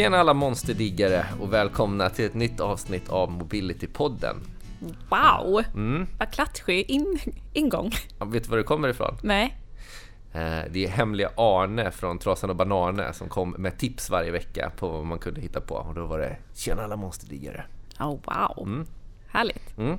Tjena 0.00 0.18
alla 0.18 0.34
monsterdiggare 0.34 1.26
och 1.40 1.52
välkomna 1.52 2.10
till 2.10 2.24
ett 2.24 2.34
nytt 2.34 2.60
avsnitt 2.60 3.08
av 3.08 3.30
Mobility-podden. 3.30 4.36
Wow! 5.08 5.64
Mm. 5.74 6.06
Vad 6.18 6.32
klatschig 6.32 6.90
in, 6.90 7.18
ingång. 7.52 7.92
Ja, 8.18 8.24
vet 8.24 8.44
du 8.44 8.50
var 8.50 8.56
det 8.56 8.62
kommer 8.62 8.88
ifrån? 8.88 9.16
Nej. 9.22 9.56
Eh, 10.32 10.60
det 10.70 10.84
är 10.84 10.88
hemliga 10.88 11.30
Arne 11.36 11.90
från 11.90 12.18
Trasan 12.18 12.50
och 12.50 12.56
Bananer 12.56 13.12
som 13.12 13.28
kom 13.28 13.50
med 13.50 13.78
tips 13.78 14.10
varje 14.10 14.30
vecka 14.30 14.72
på 14.76 14.88
vad 14.88 15.06
man 15.06 15.18
kunde 15.18 15.40
hitta 15.40 15.60
på. 15.60 15.74
Och 15.74 15.94
då 15.94 16.06
var 16.06 16.18
det 16.18 16.36
Tjena 16.54 16.82
alla 16.82 16.96
monsterdiggare. 16.96 17.64
Oh, 17.98 18.20
wow! 18.24 18.66
Mm. 18.66 18.86
Härligt. 19.28 19.78
Mm. 19.78 19.98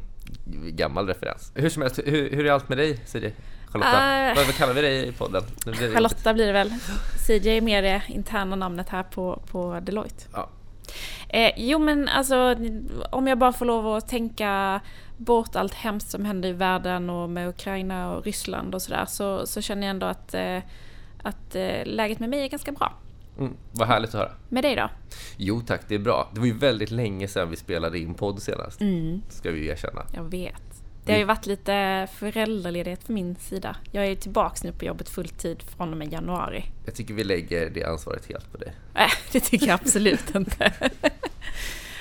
Gammal 0.76 1.08
referens. 1.08 1.52
Hur 1.56 1.70
som 1.70 1.82
helst, 1.82 2.00
hur, 2.06 2.30
hur 2.32 2.46
är 2.46 2.52
allt 2.52 2.70
med 2.70 2.78
dig 2.78 3.00
Siri? 3.06 3.34
Charlotta? 3.72 4.32
Uh, 4.42 4.46
vad 4.46 4.56
kallar 4.56 4.74
vi 4.74 4.82
dig 4.82 5.08
i 5.08 5.12
podden? 5.12 5.44
Blir 5.66 5.94
Charlotta 5.94 6.34
blir 6.34 6.48
det 6.48 6.54
väl. 6.54 6.74
CJ 7.28 7.58
är 7.58 7.62
mer 7.62 7.82
det 7.82 8.02
interna 8.08 8.56
namnet 8.56 8.90
här 8.90 9.04
på, 9.04 9.42
på 9.52 9.80
Deloitte. 9.82 10.24
Ja. 10.34 10.50
Eh, 11.30 11.52
jo 11.58 11.80
men 11.80 12.08
alltså, 12.08 12.56
om 13.10 13.28
jag 13.28 13.38
bara 13.38 13.54
får 13.54 13.66
lov 13.66 13.88
att 13.88 14.08
tänka 14.08 14.82
bort 15.18 15.56
allt 15.56 15.74
hemskt 15.74 16.10
som 16.10 16.26
händer 16.26 16.50
i 16.50 16.54
världen 16.54 17.10
och 17.10 17.30
med 17.30 17.50
Ukraina 17.50 18.16
och 18.16 18.26
Ryssland 18.26 18.76
och 18.76 18.82
sådär 18.82 19.06
så, 19.06 19.48
så 19.48 19.62
känner 19.62 19.88
jag 19.88 19.90
ändå 19.92 20.06
att, 20.06 20.34
eh, 20.34 20.58
att 21.24 21.56
eh, 21.56 21.86
läget 21.86 22.20
med 22.20 22.30
mig 22.30 22.44
är 22.44 22.48
ganska 22.48 22.72
bra. 22.72 22.94
Mm, 23.40 23.54
vad 23.72 23.88
härligt 23.88 24.10
att 24.10 24.16
höra. 24.16 24.32
Med 24.50 24.64
dig 24.64 24.76
då? 24.76 24.90
Jo 25.38 25.62
tack, 25.62 25.82
det 25.88 25.96
är 25.96 26.00
bra. 26.00 26.30
Det 26.34 26.40
var 26.40 26.48
ju 26.48 26.58
väldigt 26.58 26.92
länge 26.92 27.28
sedan 27.28 27.50
vi 27.50 27.56
spelade 27.56 28.00
in 28.00 28.14
podd 28.14 28.42
senast. 28.42 28.82
Mm. 28.82 29.22
Ska 29.30 29.52
vi 29.52 29.68
erkänna. 29.68 30.02
Jag 30.14 30.24
vet. 30.24 30.71
Det 31.06 31.12
har 31.12 31.20
ju 31.20 31.26
varit 31.26 31.46
lite 31.46 32.08
föräldraledighet 32.14 33.04
för 33.04 33.14
min 33.14 33.36
sida. 33.36 33.76
Jag 33.92 34.06
är 34.06 34.16
tillbaks 34.16 34.64
nu 34.64 34.72
på 34.72 34.86
jobbet 34.86 35.10
fulltid 35.10 35.64
från 35.64 35.92
och 35.92 35.98
med 35.98 36.14
januari. 36.14 36.66
Jag 36.86 36.96
tycker 36.96 37.14
vi 37.14 37.24
lägger 37.24 37.70
det 37.70 37.84
ansvaret 37.84 38.26
helt 38.26 38.52
på 38.52 38.58
dig. 38.58 38.74
Nej, 38.94 39.10
det 39.32 39.40
tycker 39.40 39.68
jag 39.68 39.74
absolut 39.74 40.36
inte. 40.36 40.74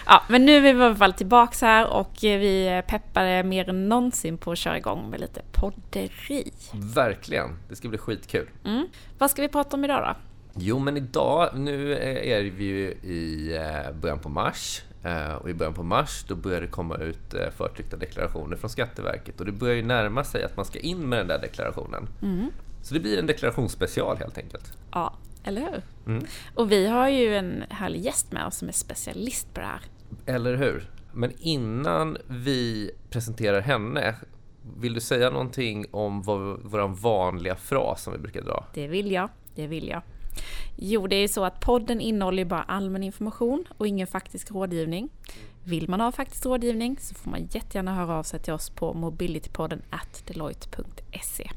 ja, 0.06 0.22
men 0.28 0.46
nu 0.46 0.56
är 0.56 0.60
vi 0.60 0.68
i 0.68 0.82
alla 0.82 0.96
fall 0.96 1.12
tillbaks 1.12 1.60
här 1.60 1.86
och 1.86 2.10
vi 2.22 2.82
peppar 2.86 3.42
mer 3.42 3.68
än 3.68 3.88
någonsin 3.88 4.38
på 4.38 4.52
att 4.52 4.58
köra 4.58 4.78
igång 4.78 5.10
med 5.10 5.20
lite 5.20 5.42
podderi. 5.52 6.52
Verkligen, 6.72 7.50
det 7.68 7.76
ska 7.76 7.88
bli 7.88 7.98
skitkul. 7.98 8.48
Mm. 8.64 8.88
Vad 9.18 9.30
ska 9.30 9.42
vi 9.42 9.48
prata 9.48 9.76
om 9.76 9.84
idag 9.84 10.02
då? 10.02 10.20
Jo, 10.54 10.78
men 10.78 10.96
idag, 10.96 11.50
nu 11.54 11.96
är 11.98 12.42
vi 12.42 12.64
ju 12.64 12.88
i 12.90 13.56
eh, 13.56 13.92
början 13.92 14.18
på 14.18 14.28
mars 14.28 14.82
och 15.40 15.50
i 15.50 15.54
början 15.54 15.74
på 15.74 15.82
mars 15.82 16.24
då 16.28 16.34
börjar 16.34 16.60
det 16.60 16.66
komma 16.66 16.96
ut 16.96 17.34
eh, 17.34 17.50
förtryckta 17.56 17.96
deklarationer 17.96 18.56
från 18.56 18.70
Skatteverket 18.70 19.40
och 19.40 19.46
det 19.46 19.52
börjar 19.52 19.76
ju 19.76 19.82
närma 19.82 20.24
sig 20.24 20.44
att 20.44 20.56
man 20.56 20.64
ska 20.64 20.78
in 20.78 21.08
med 21.08 21.18
den 21.18 21.26
där 21.26 21.38
deklarationen. 21.38 22.08
Mm. 22.22 22.50
Så 22.82 22.94
det 22.94 23.00
blir 23.00 23.18
en 23.18 23.26
deklarationsspecial 23.26 24.16
helt 24.16 24.38
enkelt. 24.38 24.72
Ja, 24.92 25.14
eller 25.44 25.60
hur? 25.60 25.82
Mm. 26.06 26.26
Och 26.54 26.72
vi 26.72 26.86
har 26.86 27.08
ju 27.08 27.36
en 27.36 27.64
härlig 27.70 28.00
gäst 28.00 28.32
med 28.32 28.46
oss 28.46 28.56
som 28.56 28.68
är 28.68 28.72
specialist 28.72 29.54
på 29.54 29.60
det 29.60 29.66
här. 29.66 29.80
Eller 30.26 30.56
hur? 30.56 30.90
Men 31.12 31.32
innan 31.38 32.16
vi 32.26 32.90
presenterar 33.10 33.60
henne, 33.60 34.14
vill 34.76 34.94
du 34.94 35.00
säga 35.00 35.30
någonting 35.30 35.86
om 35.90 36.22
vår 36.22 36.88
vanliga 36.88 37.56
fras 37.56 38.02
som 38.02 38.12
vi 38.12 38.18
brukar 38.18 38.42
dra? 38.42 38.66
Det 38.74 38.88
vill 38.88 39.12
jag, 39.12 39.28
det 39.54 39.66
vill 39.66 39.88
jag. 39.88 40.02
Jo, 40.76 41.06
det 41.06 41.16
är 41.16 41.28
så 41.28 41.44
att 41.44 41.60
podden 41.60 42.00
innehåller 42.00 42.44
bara 42.44 42.62
allmän 42.62 43.02
information 43.02 43.64
och 43.78 43.86
ingen 43.86 44.06
faktisk 44.06 44.50
rådgivning. 44.50 45.08
Vill 45.64 45.88
man 45.88 46.00
ha 46.00 46.12
faktisk 46.12 46.46
rådgivning 46.46 46.96
så 47.00 47.14
får 47.14 47.30
man 47.30 47.48
jättegärna 47.50 47.94
höra 47.94 48.14
av 48.14 48.22
sig 48.22 48.40
till 48.40 48.52
oss 48.52 48.70
på 48.70 48.94
mobilitypodden 48.94 49.82
at 49.90 50.22
deloitte.se. 50.26 51.50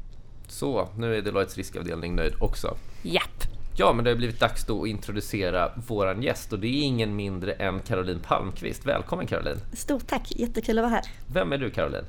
Så, 0.48 0.88
nu 0.96 1.16
är 1.16 1.22
Deloittes 1.22 1.56
riskavdelning 1.56 2.16
nöjd 2.16 2.34
också. 2.40 2.76
Japp. 3.02 3.44
Ja, 3.76 3.92
men 3.92 4.04
det 4.04 4.10
har 4.10 4.16
blivit 4.16 4.40
dags 4.40 4.66
då 4.66 4.82
att 4.82 4.88
introducera 4.88 5.72
våran 5.88 6.22
gäst 6.22 6.52
och 6.52 6.58
det 6.58 6.66
är 6.66 6.82
ingen 6.82 7.16
mindre 7.16 7.52
än 7.52 7.80
Caroline 7.80 8.20
Palmqvist. 8.20 8.86
Välkommen 8.86 9.26
Caroline! 9.26 9.58
Stort 9.72 10.06
tack, 10.06 10.32
jättekul 10.36 10.78
att 10.78 10.82
vara 10.82 10.92
här. 10.92 11.04
Vem 11.32 11.52
är 11.52 11.58
du 11.58 11.70
Caroline? 11.70 12.04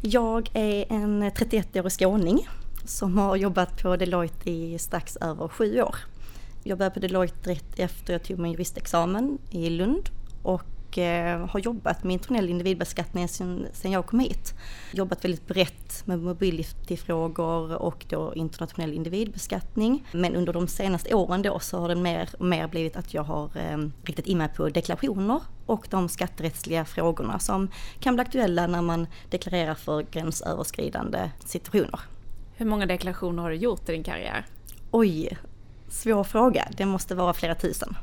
Jag 0.00 0.50
är 0.52 0.92
en 0.92 1.22
31-årig 1.22 1.92
skåning 1.92 2.48
som 2.90 3.18
har 3.18 3.36
jobbat 3.36 3.82
på 3.82 3.96
Deloitte 3.96 4.50
i 4.50 4.78
strax 4.78 5.16
över 5.16 5.48
sju 5.48 5.82
år. 5.82 5.96
Jag 6.62 6.78
började 6.78 6.94
på 6.94 7.00
Deloitte 7.00 7.50
rätt 7.50 7.78
efter 7.78 8.12
jag 8.12 8.22
tog 8.22 8.38
min 8.38 8.52
juristexamen 8.52 9.38
i 9.50 9.70
Lund 9.70 10.10
och 10.42 10.98
eh, 10.98 11.46
har 11.46 11.60
jobbat 11.60 12.04
med 12.04 12.12
internationell 12.12 12.48
individbeskattning 12.48 13.28
sedan, 13.28 13.68
jag 13.82 14.06
kom 14.06 14.20
hit. 14.20 14.54
Jobbat 14.92 15.24
väldigt 15.24 15.46
brett 15.46 16.02
med 16.06 16.18
mobilityfrågor 16.18 17.76
och 17.76 18.06
då 18.08 18.34
internationell 18.34 18.92
individbeskattning. 18.92 20.06
Men 20.12 20.36
under 20.36 20.52
de 20.52 20.68
senaste 20.68 21.14
åren 21.14 21.42
då 21.42 21.58
så 21.58 21.78
har 21.78 21.88
det 21.88 21.94
mer 21.94 22.28
och 22.38 22.46
mer 22.46 22.68
blivit 22.68 22.96
att 22.96 23.14
jag 23.14 23.22
har 23.22 23.50
eh, 23.56 23.78
riktat 24.02 24.26
in 24.26 24.38
mig 24.38 24.48
på 24.48 24.68
deklarationer 24.68 25.40
och 25.66 25.86
de 25.90 26.08
skatterättsliga 26.08 26.84
frågorna 26.84 27.38
som 27.38 27.70
kan 28.00 28.14
bli 28.14 28.22
aktuella 28.22 28.66
när 28.66 28.82
man 28.82 29.06
deklarerar 29.30 29.74
för 29.74 30.02
gränsöverskridande 30.02 31.30
situationer. 31.44 32.00
Hur 32.60 32.66
många 32.66 32.86
deklarationer 32.86 33.42
har 33.42 33.50
du 33.50 33.56
gjort 33.56 33.88
i 33.88 33.92
din 33.92 34.02
karriär? 34.02 34.46
Oj, 34.90 35.38
svår 35.88 36.24
fråga. 36.24 36.68
Det 36.76 36.86
måste 36.86 37.14
vara 37.14 37.32
flera 37.32 37.54
tusen. 37.54 37.96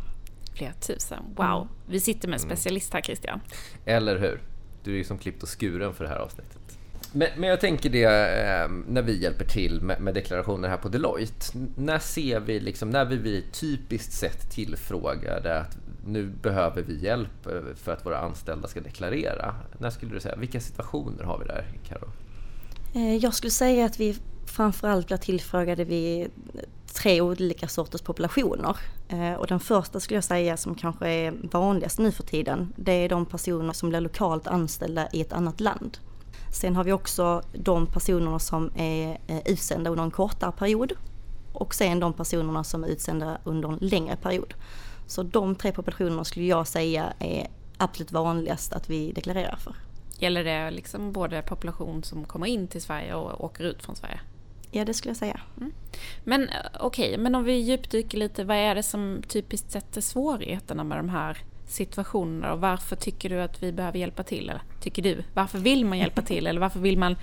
Flera 0.54 0.74
tusen, 0.74 1.24
wow. 1.36 1.62
Mm. 1.62 1.68
Vi 1.90 2.00
sitter 2.00 2.28
med 2.28 2.34
en 2.34 2.40
specialist 2.40 2.94
här 2.94 3.02
Christian. 3.02 3.40
Eller 3.86 4.20
hur? 4.20 4.42
Du 4.84 4.94
är 4.94 4.98
ju 4.98 5.04
som 5.04 5.18
klippt 5.18 5.44
och 5.44 5.60
skuren 5.60 5.94
för 5.94 6.04
det 6.04 6.10
här 6.10 6.18
avsnittet. 6.18 6.78
Men, 7.12 7.28
men 7.38 7.50
jag 7.50 7.60
tänker 7.60 7.90
det 7.90 8.04
eh, 8.04 8.70
när 8.88 9.02
vi 9.02 9.22
hjälper 9.22 9.46
till 9.46 9.82
med, 9.82 10.02
med, 10.02 10.14
deklarationer 10.14 10.70
här 10.70 10.78
på 10.78 10.90
Deloitte. 10.90 11.46
När 11.76 12.00
ser 12.00 12.40
vi, 12.40 12.60
liksom, 12.60 12.90
när 12.90 13.06
vi 13.06 13.18
blir 13.18 13.42
typiskt 13.42 14.14
sett 14.14 14.52
tillfrågade 14.52 15.60
att 15.60 15.78
nu 16.06 16.28
behöver 16.42 16.82
vi 16.82 17.04
hjälp 17.04 17.48
eh, 17.48 17.76
för 17.76 17.94
att 17.94 18.06
våra 18.06 18.18
anställda 18.18 18.68
ska 18.68 18.82
deklarera? 18.82 19.56
När 19.78 19.90
skulle 19.90 20.14
du 20.14 20.20
säga, 20.20 20.36
vilka 20.36 20.60
situationer 20.60 21.24
har 21.24 21.40
vi 21.40 21.46
där, 21.46 21.66
Karo? 21.88 22.10
Eh, 22.96 23.16
jag 23.16 23.34
skulle 23.34 23.52
säga 23.52 23.86
att 23.86 24.00
vi 24.00 24.18
framförallt 24.50 25.08
blir 25.08 25.18
tillfrågade 25.18 25.84
vid 25.84 26.32
tre 26.94 27.22
olika 27.22 27.68
sorters 27.68 28.02
populationer. 28.02 28.78
Eh, 29.08 29.34
och 29.34 29.48
den 29.48 29.60
första 29.60 30.00
skulle 30.00 30.18
jag 30.18 30.24
säga 30.24 30.58
som 30.58 30.76
kanske 30.76 31.08
är 31.08 31.34
vanligast 31.52 32.00
nu 32.00 32.12
för 32.12 32.24
tiden, 32.24 32.74
det 32.76 32.92
är 32.92 33.10
de 33.10 33.26
personer 33.26 33.74
som 33.74 33.90
blir 33.90 34.02
lokalt 34.02 34.48
anställda 34.48 35.08
i 35.14 35.22
ett 35.22 35.34
annat 35.34 35.60
land. 35.60 35.98
Sen 36.54 36.76
har 36.76 36.84
vi 36.84 36.92
också 36.92 37.42
de 37.54 37.88
personerna 37.88 38.40
som 38.40 38.72
är 38.76 39.20
eh, 39.28 39.42
utsända 39.46 39.90
under 39.90 40.04
en 40.04 40.12
kortare 40.12 40.52
period 40.52 40.94
och 41.54 41.76
sen 41.76 42.00
de 42.00 42.14
personerna 42.14 42.64
som 42.64 42.84
är 42.84 42.88
utsända 42.88 43.38
under 43.44 43.70
en 43.70 43.78
längre 43.82 44.16
period. 44.16 44.54
Så 45.08 45.24
de 45.24 45.56
tre 45.56 45.72
populationerna 45.72 46.24
skulle 46.24 46.46
jag 46.46 46.68
säga 46.68 47.14
är 47.20 47.48
absolut 47.78 48.12
vanligast 48.12 48.74
att 48.74 48.90
vi 48.90 49.12
deklarerar 49.12 49.56
för. 49.56 49.76
Gäller 50.20 50.44
det 50.44 50.72
liksom 50.72 51.12
både 51.12 51.42
population 51.42 52.04
som 52.04 52.26
kommer 52.26 52.48
in 52.48 52.68
till 52.68 52.82
Sverige 52.82 53.14
och 53.14 53.44
åker 53.44 53.64
ut 53.64 53.84
från 53.84 53.96
Sverige? 53.96 54.20
Ja, 54.72 54.86
det 54.86 54.94
skulle 54.94 55.10
jag 55.10 55.18
säga. 55.18 55.40
Mm. 55.58 55.72
Men 56.24 56.44
eh, 56.44 56.56
okej, 56.80 57.10
okay, 57.10 57.24
men 57.24 57.36
om 57.36 57.44
vi 57.44 57.54
djupdyker 57.54 58.18
lite, 58.18 58.44
vad 58.44 58.58
är 58.58 58.76
det 58.76 58.84
som 58.84 59.22
typiskt 59.28 59.72
sett 59.72 59.98
är 59.98 60.02
svårigheterna 60.02 60.84
med 60.84 60.98
de 60.98 61.10
här 61.10 61.38
situationerna 61.68 62.54
och 62.54 62.62
varför 62.62 62.96
tycker 62.96 63.30
du 63.30 63.42
att 63.42 63.64
vi 63.64 63.72
behöver 63.72 64.00
hjälpa 64.00 64.24
till? 64.24 64.50
Eller 64.50 64.62
tycker 64.82 65.02
du? 65.02 65.24
Varför 65.34 65.60
vill 65.60 65.86
man 65.86 65.98
hjälpa 65.98 66.22
till? 66.22 66.48
Eller 66.48 66.62
varför 66.62 66.80
vill 66.80 66.98
man 66.98 67.16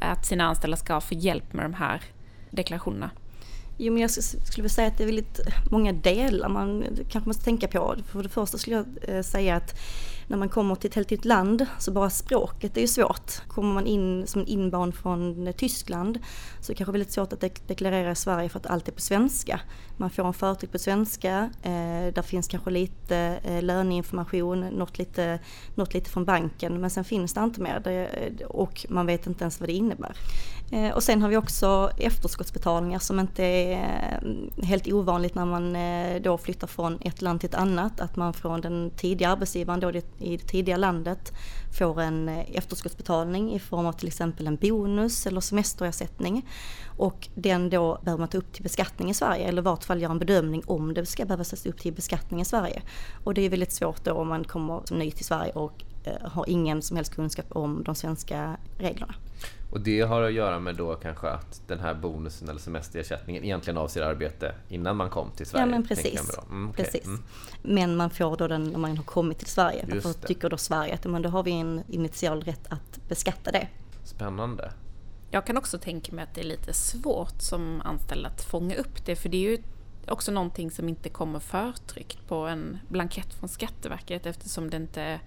att 0.00 0.26
sina 0.26 0.44
anställda 0.44 0.76
ska 0.76 1.00
få 1.00 1.14
hjälp 1.14 1.52
med 1.52 1.64
de 1.64 1.74
här 1.74 2.02
deklarationerna? 2.50 3.10
Jo, 3.78 3.92
men 3.92 4.02
jag 4.02 4.10
skulle 4.10 4.68
säga 4.68 4.88
att 4.88 4.98
det 4.98 5.04
är 5.04 5.06
väldigt 5.06 5.40
många 5.70 5.92
delar 5.92 6.48
man 6.48 6.84
kanske 7.10 7.28
måste 7.28 7.44
tänka 7.44 7.68
på. 7.68 7.96
För 8.06 8.22
det 8.22 8.28
första 8.28 8.58
skulle 8.58 8.76
jag 8.76 8.86
eh, 9.02 9.22
säga 9.22 9.56
att 9.56 9.80
när 10.32 10.38
man 10.38 10.48
kommer 10.48 10.74
till 10.74 10.88
ett 10.88 10.94
helt 10.94 11.10
nytt 11.10 11.24
land 11.24 11.66
så 11.78 11.90
bara 11.92 12.10
språket 12.10 12.76
är 12.76 12.80
ju 12.80 12.86
svårt. 12.86 13.48
Kommer 13.48 13.74
man 13.74 13.86
in 13.86 14.26
som 14.26 14.40
en 14.40 14.46
inbarn 14.46 14.92
från 14.92 15.52
Tyskland 15.56 16.18
så 16.60 16.72
är 16.72 16.74
det 16.74 16.78
kanske 16.78 16.92
väldigt 16.92 17.12
svårt 17.12 17.32
att 17.32 17.40
deklarera 17.40 18.10
i 18.10 18.14
Sverige 18.14 18.48
för 18.48 18.58
att 18.58 18.66
allt 18.66 18.88
är 18.88 18.92
på 18.92 19.00
svenska. 19.00 19.60
Man 19.96 20.10
får 20.10 20.26
en 20.26 20.32
förtryck 20.32 20.72
på 20.72 20.78
svenska, 20.78 21.50
eh, 21.62 22.14
där 22.14 22.22
finns 22.22 22.48
kanske 22.48 22.70
lite 22.70 23.16
eh, 23.44 23.62
löneinformation, 23.62 24.60
något 24.60 24.98
lite, 24.98 25.38
något 25.74 25.94
lite 25.94 26.10
från 26.10 26.24
banken 26.24 26.80
men 26.80 26.90
sen 26.90 27.04
finns 27.04 27.34
det 27.34 27.40
inte 27.40 27.60
mer 27.60 27.80
det, 27.84 28.44
och 28.44 28.86
man 28.88 29.06
vet 29.06 29.26
inte 29.26 29.44
ens 29.44 29.60
vad 29.60 29.68
det 29.68 29.72
innebär. 29.72 30.16
Eh, 30.72 30.94
och 30.94 31.02
sen 31.02 31.22
har 31.22 31.28
vi 31.28 31.36
också 31.36 31.90
efterskottsbetalningar 31.96 32.98
som 32.98 33.20
inte 33.20 33.44
är 33.44 33.72
eh, 34.22 34.64
helt 34.64 34.92
ovanligt 34.92 35.34
när 35.34 35.44
man 35.44 35.76
eh, 35.76 36.22
då 36.22 36.38
flyttar 36.38 36.66
från 36.66 36.98
ett 37.00 37.22
land 37.22 37.40
till 37.40 37.48
ett 37.48 37.54
annat. 37.54 38.00
Att 38.00 38.16
man 38.16 38.32
från 38.32 38.60
den 38.60 38.90
tidiga 38.90 39.28
arbetsgivaren 39.28 39.80
då 39.80 39.90
i 40.22 40.36
det 40.36 40.46
tidiga 40.46 40.76
landet 40.76 41.32
får 41.78 42.00
en 42.00 42.28
eh, 42.28 42.56
efterskottsbetalning 42.56 43.54
i 43.54 43.58
form 43.58 43.86
av 43.86 43.92
till 43.92 44.08
exempel 44.08 44.46
en 44.46 44.56
bonus 44.56 45.26
eller 45.26 45.40
semesterersättning. 45.40 46.48
Och 46.96 47.28
den 47.34 47.70
då 47.70 47.98
behöver 48.02 48.20
man 48.20 48.28
ta 48.28 48.38
upp 48.38 48.52
till 48.52 48.62
beskattning 48.62 49.10
i 49.10 49.14
Sverige 49.14 49.48
eller 49.48 49.62
i 49.62 49.64
vart 49.64 49.84
fall 49.84 50.02
göra 50.02 50.12
en 50.12 50.18
bedömning 50.18 50.62
om 50.66 50.94
det 50.94 51.06
ska 51.06 51.24
behöva 51.24 51.44
tas 51.44 51.66
upp 51.66 51.80
till 51.80 51.92
beskattning 51.92 52.40
i 52.40 52.44
Sverige. 52.44 52.82
Och 53.24 53.34
det 53.34 53.42
är 53.42 53.50
väldigt 53.50 53.72
svårt 53.72 54.04
då 54.04 54.12
om 54.12 54.28
man 54.28 54.44
kommer 54.44 54.82
som 54.84 54.98
ny 54.98 55.10
till 55.10 55.24
Sverige 55.24 55.52
och 55.52 55.84
har 56.22 56.44
ingen 56.48 56.82
som 56.82 56.96
helst 56.96 57.14
kunskap 57.14 57.46
om 57.48 57.82
de 57.84 57.94
svenska 57.94 58.56
reglerna. 58.78 59.14
Och 59.72 59.80
det 59.80 60.00
har 60.00 60.22
att 60.22 60.32
göra 60.32 60.58
med 60.58 60.76
då 60.76 60.94
kanske 60.94 61.28
att 61.28 61.62
den 61.66 61.80
här 61.80 61.94
bonusen 61.94 62.48
eller 62.48 62.60
semesterersättningen 62.60 63.44
egentligen 63.44 63.78
avser 63.78 64.02
arbete 64.02 64.54
innan 64.68 64.96
man 64.96 65.10
kom 65.10 65.30
till 65.30 65.46
Sverige? 65.46 65.62
Ja 65.62 65.70
men 65.70 65.86
precis. 65.86 66.38
Mm, 66.50 66.70
okay. 66.70 66.84
precis. 66.84 67.06
Mm. 67.06 67.22
Men 67.62 67.96
man 67.96 68.10
får 68.10 68.36
då 68.36 68.48
den 68.48 68.64
när 68.64 68.78
man 68.78 68.96
har 68.96 69.04
kommit 69.04 69.38
till 69.38 69.48
Sverige. 69.48 69.84
Därför 69.88 70.12
tycker 70.12 70.48
då 70.50 70.56
Sverige 70.56 70.94
att 70.94 71.04
men 71.04 71.22
då 71.22 71.28
har 71.28 71.42
vi 71.42 71.52
en 71.52 71.82
initial 71.88 72.42
rätt 72.42 72.66
att 72.68 73.08
beskatta 73.08 73.50
det. 73.50 73.68
Spännande. 74.04 74.72
Jag 75.30 75.46
kan 75.46 75.56
också 75.56 75.78
tänka 75.78 76.14
mig 76.14 76.24
att 76.24 76.34
det 76.34 76.40
är 76.40 76.44
lite 76.44 76.72
svårt 76.72 77.40
som 77.42 77.80
anställd 77.84 78.26
att 78.26 78.44
fånga 78.44 78.74
upp 78.74 79.06
det 79.06 79.16
för 79.16 79.28
det 79.28 79.36
är 79.36 79.50
ju 79.50 79.62
också 80.08 80.32
någonting 80.32 80.70
som 80.70 80.88
inte 80.88 81.08
kommer 81.08 81.38
förtryckt 81.38 82.28
på 82.28 82.34
en 82.34 82.78
blankett 82.88 83.34
från 83.34 83.48
Skatteverket 83.48 84.26
eftersom 84.26 84.70
det 84.70 84.76
inte 84.76 85.20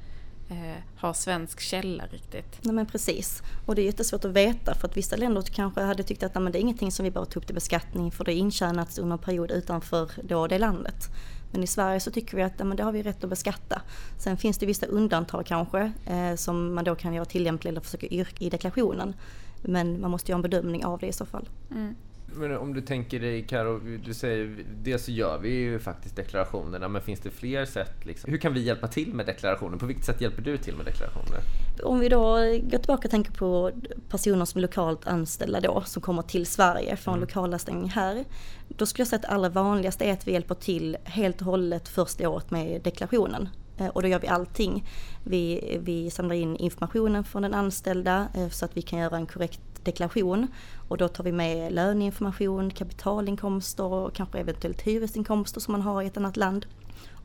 eh, 0.49 0.83
har 0.95 1.13
svensk 1.13 1.59
källa 1.59 2.05
riktigt. 2.05 2.59
Nej 2.61 2.75
men 2.75 2.85
precis. 2.85 3.41
Och 3.65 3.75
det 3.75 3.81
är 3.81 3.85
jättesvårt 3.85 4.25
att 4.25 4.31
veta 4.31 4.75
för 4.75 4.87
att 4.87 4.97
vissa 4.97 5.15
länder 5.15 5.41
kanske 5.41 5.81
hade 5.81 6.03
tyckt 6.03 6.23
att 6.23 6.35
nej, 6.35 6.43
men 6.43 6.51
det 6.51 6.59
är 6.59 6.61
ingenting 6.61 6.91
som 6.91 7.03
vi 7.03 7.11
bara 7.11 7.25
tog 7.25 7.45
till 7.45 7.55
beskattning 7.55 8.11
för 8.11 8.25
det 8.25 8.33
är 8.33 8.37
intjänats 8.37 8.97
under 8.97 9.13
en 9.13 9.23
period 9.23 9.51
utanför 9.51 10.11
då 10.23 10.47
det 10.47 10.59
landet. 10.59 11.09
Men 11.51 11.63
i 11.63 11.67
Sverige 11.67 11.99
så 11.99 12.11
tycker 12.11 12.37
vi 12.37 12.43
att 12.43 12.59
nej, 12.59 12.67
men 12.67 12.77
det 12.77 12.83
har 12.83 12.91
vi 12.91 13.03
rätt 13.03 13.23
att 13.23 13.29
beskatta. 13.29 13.81
Sen 14.17 14.37
finns 14.37 14.57
det 14.57 14.65
vissa 14.65 14.85
undantag 14.85 15.45
kanske 15.45 15.91
eh, 16.05 16.35
som 16.35 16.75
man 16.75 16.83
då 16.83 16.95
kan 16.95 17.13
göra 17.13 17.25
tillämpliga 17.25 17.71
eller 17.71 17.81
försöka 17.81 18.07
yrka 18.07 18.45
i 18.45 18.49
deklarationen. 18.49 19.13
Men 19.61 20.01
man 20.01 20.11
måste 20.11 20.31
göra 20.31 20.37
en 20.37 20.41
bedömning 20.41 20.85
av 20.85 20.99
det 20.99 21.07
i 21.07 21.13
så 21.13 21.25
fall. 21.25 21.49
Mm. 21.71 21.95
Men 22.33 22.57
om 22.57 22.73
du 22.73 22.81
tänker 22.81 23.19
dig 23.19 23.43
Karo, 23.47 23.79
du 24.05 24.13
säger 24.13 24.65
dels 24.83 25.05
så 25.05 25.11
gör 25.11 25.37
vi 25.37 25.49
ju 25.49 25.79
faktiskt 25.79 26.15
deklarationerna, 26.15 26.87
men 26.87 27.01
finns 27.01 27.19
det 27.19 27.29
fler 27.29 27.65
sätt? 27.65 28.05
Liksom? 28.05 28.31
Hur 28.31 28.37
kan 28.37 28.53
vi 28.53 28.61
hjälpa 28.61 28.87
till 28.87 29.13
med 29.13 29.25
deklarationen? 29.25 29.79
På 29.79 29.85
vilket 29.85 30.05
sätt 30.05 30.21
hjälper 30.21 30.41
du 30.41 30.57
till 30.57 30.75
med 30.75 30.85
deklarationer? 30.85 31.39
Om 31.83 31.99
vi 31.99 32.09
då 32.09 32.35
går 32.63 32.77
tillbaka 32.77 33.07
och 33.07 33.11
tänker 33.11 33.31
på 33.31 33.71
personer 34.09 34.45
som 34.45 34.57
är 34.57 34.61
lokalt 34.61 35.07
anställda 35.07 35.59
då, 35.59 35.81
som 35.85 36.01
kommer 36.01 36.21
till 36.21 36.45
Sverige 36.45 36.95
från 36.95 37.13
mm. 37.13 37.21
lokalanställning 37.21 37.89
här. 37.89 38.25
Då 38.67 38.85
skulle 38.85 39.01
jag 39.01 39.07
säga 39.07 39.17
att 39.17 39.21
det 39.21 39.27
allra 39.27 39.49
vanligaste 39.49 40.05
är 40.05 40.13
att 40.13 40.27
vi 40.27 40.31
hjälper 40.31 40.55
till 40.55 40.97
helt 41.03 41.41
och 41.41 41.45
hållet 41.45 41.87
första 41.87 42.29
året 42.29 42.51
med 42.51 42.81
deklarationen. 42.81 43.49
Eh, 43.77 43.87
och 43.87 44.01
då 44.01 44.07
gör 44.07 44.19
vi 44.19 44.27
allting. 44.27 44.85
Vi, 45.23 45.77
vi 45.83 46.09
samlar 46.09 46.35
in 46.35 46.55
informationen 46.55 47.23
från 47.23 47.41
den 47.41 47.53
anställda 47.53 48.27
eh, 48.35 48.49
så 48.49 48.65
att 48.65 48.77
vi 48.77 48.81
kan 48.81 48.99
göra 48.99 49.17
en 49.17 49.25
korrekt 49.25 49.74
deklaration. 49.85 50.47
Och 50.87 50.97
då 50.97 51.07
tar 51.07 51.23
vi 51.23 51.31
med 51.31 51.73
löneinformation, 51.73 52.71
kapitalinkomster 52.71 53.83
och 53.83 54.13
kanske 54.13 54.39
eventuellt 54.39 54.81
hyresinkomster 54.81 55.59
som 55.59 55.71
man 55.71 55.81
har 55.81 56.01
i 56.01 56.07
ett 56.07 56.17
annat 56.17 56.37
land 56.37 56.65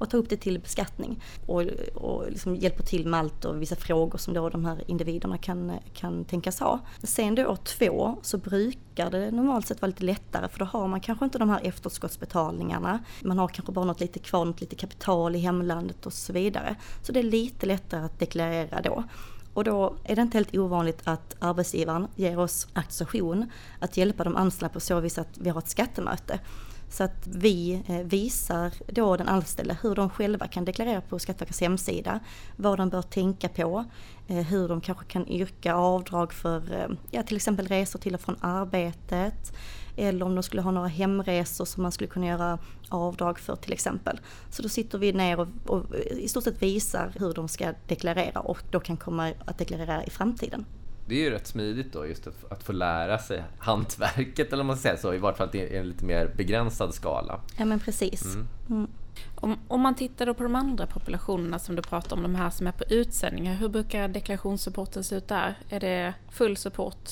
och 0.01 0.11
tar 0.11 0.19
upp 0.19 0.29
det 0.29 0.37
till 0.37 0.59
beskattning 0.59 1.23
och, 1.47 1.63
och 1.95 2.31
liksom 2.31 2.57
hjälper 2.57 2.83
till 2.83 3.07
med 3.07 3.21
allt 3.21 3.45
och 3.45 3.63
vissa 3.63 3.77
frågor 3.77 4.19
som 4.19 4.35
då 4.35 4.49
de 4.49 4.65
här 4.65 4.83
individerna 4.87 5.39
kan, 5.39 5.73
kan 5.95 6.25
tänkas 6.25 6.61
ha. 6.61 6.81
Sen 7.03 7.35
då 7.35 7.47
år 7.47 7.57
två 7.57 8.17
så 8.23 8.39
brukar 8.39 9.11
det 9.11 9.31
normalt 9.31 9.67
sett 9.67 9.83
vara 9.83 9.89
lite 9.89 10.05
lättare 10.05 10.49
för 10.49 10.59
då 10.59 10.65
har 10.65 10.89
man 10.89 11.01
kanske 11.01 11.25
inte 11.25 11.39
de 11.39 11.51
här 11.51 11.61
efterskottsbetalningarna. 11.65 12.99
Man 13.23 13.39
har 13.39 13.49
kanske 13.49 13.73
bara 13.73 13.85
något 13.85 14.01
lite 14.01 14.19
kvar, 14.19 14.45
något 14.45 14.61
lite 14.61 14.77
kapital 14.77 15.37
i 15.37 15.39
hemlandet 15.39 16.07
och 16.07 16.13
så 16.13 16.33
vidare. 16.33 16.77
Så 17.03 17.13
det 17.13 17.21
är 17.21 17.25
lite 17.25 17.67
lättare 17.67 18.05
att 18.05 18.19
deklarera 18.19 18.81
då. 18.83 19.05
Och 19.55 19.65
då 19.65 19.97
är 20.05 20.17
det 20.17 20.23
inte 20.23 20.37
helt 20.39 20.57
ovanligt 20.57 21.01
att 21.05 21.37
arbetsgivaren 21.39 22.09
ger 22.17 22.39
oss 22.39 22.67
auktorisation 22.73 23.51
att 23.79 23.97
hjälpa 23.97 24.25
de 24.25 24.37
anställda 24.37 24.73
på 24.73 24.81
så 24.81 25.01
vis 25.01 25.19
att 25.19 25.39
vi 25.39 25.51
har 25.51 25.59
ett 25.59 25.69
skattemöte. 25.69 26.41
Så 26.91 27.05
att 27.05 27.27
vi 27.27 27.83
eh, 27.87 27.97
visar 27.97 28.73
då 28.87 29.17
den 29.17 29.29
anställde 29.29 29.77
hur 29.83 29.95
de 29.95 30.11
själva 30.11 30.47
kan 30.47 30.65
deklarera 30.65 31.01
på 31.01 31.19
Skatteverkets 31.19 31.61
hemsida, 31.61 32.21
vad 32.57 32.79
de 32.79 32.89
bör 32.89 33.03
tänka 33.03 33.49
på, 33.49 33.85
eh, 34.29 34.37
hur 34.37 34.69
de 34.69 34.81
kanske 34.81 35.05
kan 35.05 35.29
yrka 35.29 35.75
avdrag 35.75 36.33
för 36.33 36.73
eh, 36.73 36.89
ja, 37.11 37.23
till 37.23 37.37
exempel 37.37 37.67
resor 37.67 37.99
till 37.99 38.15
och 38.15 38.21
från 38.21 38.37
arbetet, 38.41 39.53
eller 39.97 40.27
om 40.27 40.35
de 40.35 40.43
skulle 40.43 40.63
ha 40.63 40.71
några 40.71 40.89
hemresor 40.89 41.65
som 41.65 41.83
man 41.83 41.93
skulle 41.93 42.11
kunna 42.11 42.27
göra 42.27 42.59
avdrag 42.89 43.39
för 43.39 43.57
till 43.57 43.73
exempel. 43.73 44.21
Så 44.51 44.63
då 44.63 44.69
sitter 44.69 44.99
vi 44.99 45.13
ner 45.13 45.41
och, 45.41 45.49
och 45.67 45.95
i 45.97 46.29
stort 46.29 46.45
sett 46.45 46.63
visar 46.63 47.13
hur 47.17 47.35
de 47.35 47.49
ska 47.49 47.73
deklarera 47.87 48.41
och 48.41 48.63
då 48.71 48.81
kan 48.81 48.97
komma 48.97 49.33
att 49.45 49.59
deklarera 49.59 50.05
i 50.05 50.11
framtiden. 50.11 50.65
Det 51.07 51.15
är 51.15 51.19
ju 51.19 51.31
rätt 51.31 51.47
smidigt 51.47 51.93
då 51.93 52.07
just 52.07 52.27
att, 52.27 52.53
att 52.53 52.63
få 52.63 52.73
lära 52.73 53.19
sig 53.19 53.45
hantverket 53.59 54.53
eller 54.53 54.61
om 54.61 54.67
man 54.67 54.77
ska 54.77 54.83
säga 54.83 54.97
så, 54.97 55.15
i 55.15 55.19
vart 55.19 55.37
fall 55.37 55.49
i 55.53 55.77
en 55.77 55.89
lite 55.89 56.05
mer 56.05 56.31
begränsad 56.37 56.95
skala. 56.95 57.41
Ja 57.57 57.65
men 57.65 57.81
precis. 57.81 58.25
Mm. 58.25 58.47
Mm. 58.71 58.91
Om, 59.35 59.59
om, 59.69 59.81
man 59.81 59.95
tittar 59.95 60.27
då 60.27 60.35
på 60.35 60.43
de 60.43 60.55
andra 60.55 60.87
populationerna 60.87 61.59
som 61.59 61.77
du 61.77 61.83
pratar 61.83 62.17
om, 62.17 62.23
de 62.23 62.35
här 62.35 62.51
som 62.51 62.67
är 62.67 62.73
på 62.73 62.85
utsändningar, 62.85 63.55
hur 63.55 63.69
brukar 63.69 64.09
deklarationssupporten 64.09 65.05
se 65.05 65.17
ut 65.17 65.29
där? 65.29 65.59
Är 65.69 65.81
det 65.81 66.15
full 66.31 66.57
support 66.57 67.11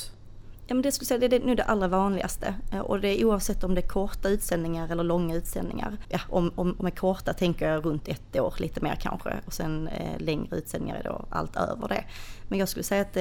Ja, 0.71 0.75
men 0.75 0.83
det 0.83 0.93
skulle 0.93 1.07
säga 1.07 1.29
det 1.29 1.37
är 1.37 1.41
nu 1.41 1.55
det 1.55 1.63
allra 1.63 1.89
vanligaste 1.89 2.55
eh, 2.73 2.79
och 2.79 3.01
det 3.01 3.21
är 3.21 3.25
oavsett 3.25 3.65
om 3.65 3.75
det 3.75 3.81
är 3.81 3.89
korta 3.89 4.29
utsändningar 4.29 4.89
eller 4.89 5.05
långa 5.05 5.35
utsändningar. 5.35 5.97
Ja, 6.09 6.21
om, 6.29 6.53
om, 6.55 6.77
om 6.79 6.87
är 6.87 6.91
korta 6.91 7.33
tänker 7.33 7.69
jag 7.69 7.85
runt 7.85 8.09
ett 8.09 8.37
år, 8.41 8.55
lite 8.59 8.81
mer 8.81 8.99
kanske 9.01 9.41
och 9.47 9.53
sen 9.53 9.89
eh, 9.89 10.21
längre 10.21 10.57
utsändningar 10.57 10.97
är 10.97 11.05
då 11.05 11.25
allt 11.31 11.57
över 11.57 11.89
det. 11.89 12.05
Men 12.49 12.59
jag 12.59 12.69
skulle 12.69 12.83
säga 12.83 13.03
att 13.03 13.13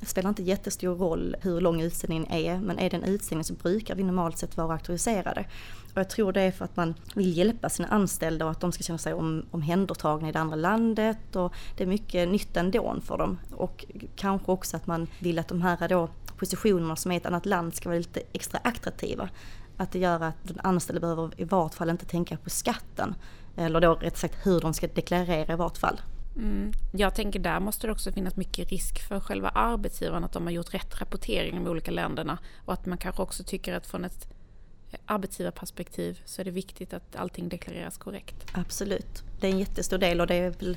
det 0.00 0.06
spelar 0.06 0.28
inte 0.28 0.42
jättestor 0.42 0.94
roll 0.94 1.36
hur 1.40 1.60
lång 1.60 1.80
utställningen 1.80 2.26
är 2.30 2.58
men 2.60 2.78
är 2.78 2.90
det 2.90 2.96
en 2.96 3.04
utställning 3.04 3.44
så 3.44 3.54
brukar 3.54 3.94
vi 3.94 4.02
normalt 4.02 4.38
sett 4.38 4.56
vara 4.56 4.72
auktoriserade. 4.72 5.44
Och 5.94 6.00
jag 6.00 6.10
tror 6.10 6.32
det 6.32 6.40
är 6.40 6.50
för 6.50 6.64
att 6.64 6.76
man 6.76 6.94
vill 7.14 7.36
hjälpa 7.36 7.68
sina 7.68 7.88
anställda 7.88 8.44
och 8.44 8.50
att 8.50 8.60
de 8.60 8.72
ska 8.72 8.82
känna 8.82 8.98
sig 8.98 9.14
om, 9.14 9.46
omhändertagna 9.50 10.28
i 10.28 10.32
det 10.32 10.38
andra 10.38 10.56
landet 10.56 11.36
och 11.36 11.52
det 11.76 11.82
är 11.82 11.88
mycket 11.88 12.28
nytt 12.28 12.56
ändå 12.56 12.96
för 13.02 13.18
dem. 13.18 13.38
Och 13.52 13.84
kanske 14.16 14.52
också 14.52 14.76
att 14.76 14.86
man 14.86 15.06
vill 15.18 15.38
att 15.38 15.48
de 15.48 15.62
här 15.62 15.88
då 15.88 16.08
positionerna 16.36 16.96
som 16.96 17.10
är 17.10 17.14
i 17.14 17.18
ett 17.18 17.26
annat 17.26 17.46
land 17.46 17.74
ska 17.74 17.88
vara 17.88 17.98
lite 17.98 18.22
extra 18.32 18.60
attraktiva. 18.64 19.28
Att 19.76 19.92
det 19.92 19.98
gör 19.98 20.20
att 20.20 20.36
den 20.42 20.60
anställde 20.60 21.00
behöver 21.00 21.30
i 21.36 21.44
vart 21.44 21.74
fall 21.74 21.90
inte 21.90 22.06
tänka 22.06 22.36
på 22.36 22.50
skatten. 22.50 23.14
Eller 23.56 23.80
då 23.80 23.94
rätt 23.94 24.16
sagt 24.16 24.46
hur 24.46 24.60
de 24.60 24.74
ska 24.74 24.86
deklarera 24.86 25.52
i 25.52 25.56
vart 25.56 25.78
fall. 25.78 26.00
Mm. 26.36 26.72
Jag 26.92 27.14
tänker 27.14 27.38
där 27.38 27.60
måste 27.60 27.86
det 27.86 27.92
också 27.92 28.12
finnas 28.12 28.36
mycket 28.36 28.68
risk 28.68 29.08
för 29.08 29.20
själva 29.20 29.48
arbetsgivaren 29.48 30.24
att 30.24 30.32
de 30.32 30.42
har 30.42 30.50
gjort 30.50 30.74
rätt 30.74 31.00
rapportering 31.00 31.54
de 31.54 31.70
olika 31.70 31.90
länderna 31.90 32.38
och 32.64 32.72
att 32.72 32.86
man 32.86 32.98
kanske 32.98 33.22
också 33.22 33.44
tycker 33.44 33.74
att 33.74 33.86
från 33.86 34.04
ett 34.04 34.28
arbetsgivarperspektiv 35.06 36.20
så 36.24 36.40
är 36.40 36.44
det 36.44 36.50
viktigt 36.50 36.92
att 36.94 37.16
allting 37.16 37.48
deklareras 37.48 37.98
korrekt. 37.98 38.34
Absolut, 38.52 39.22
det 39.40 39.46
är 39.46 39.50
en 39.50 39.58
jättestor 39.58 39.98
del 39.98 40.20
och 40.20 40.26
det 40.26 40.34
är 40.34 40.50
väl 40.50 40.76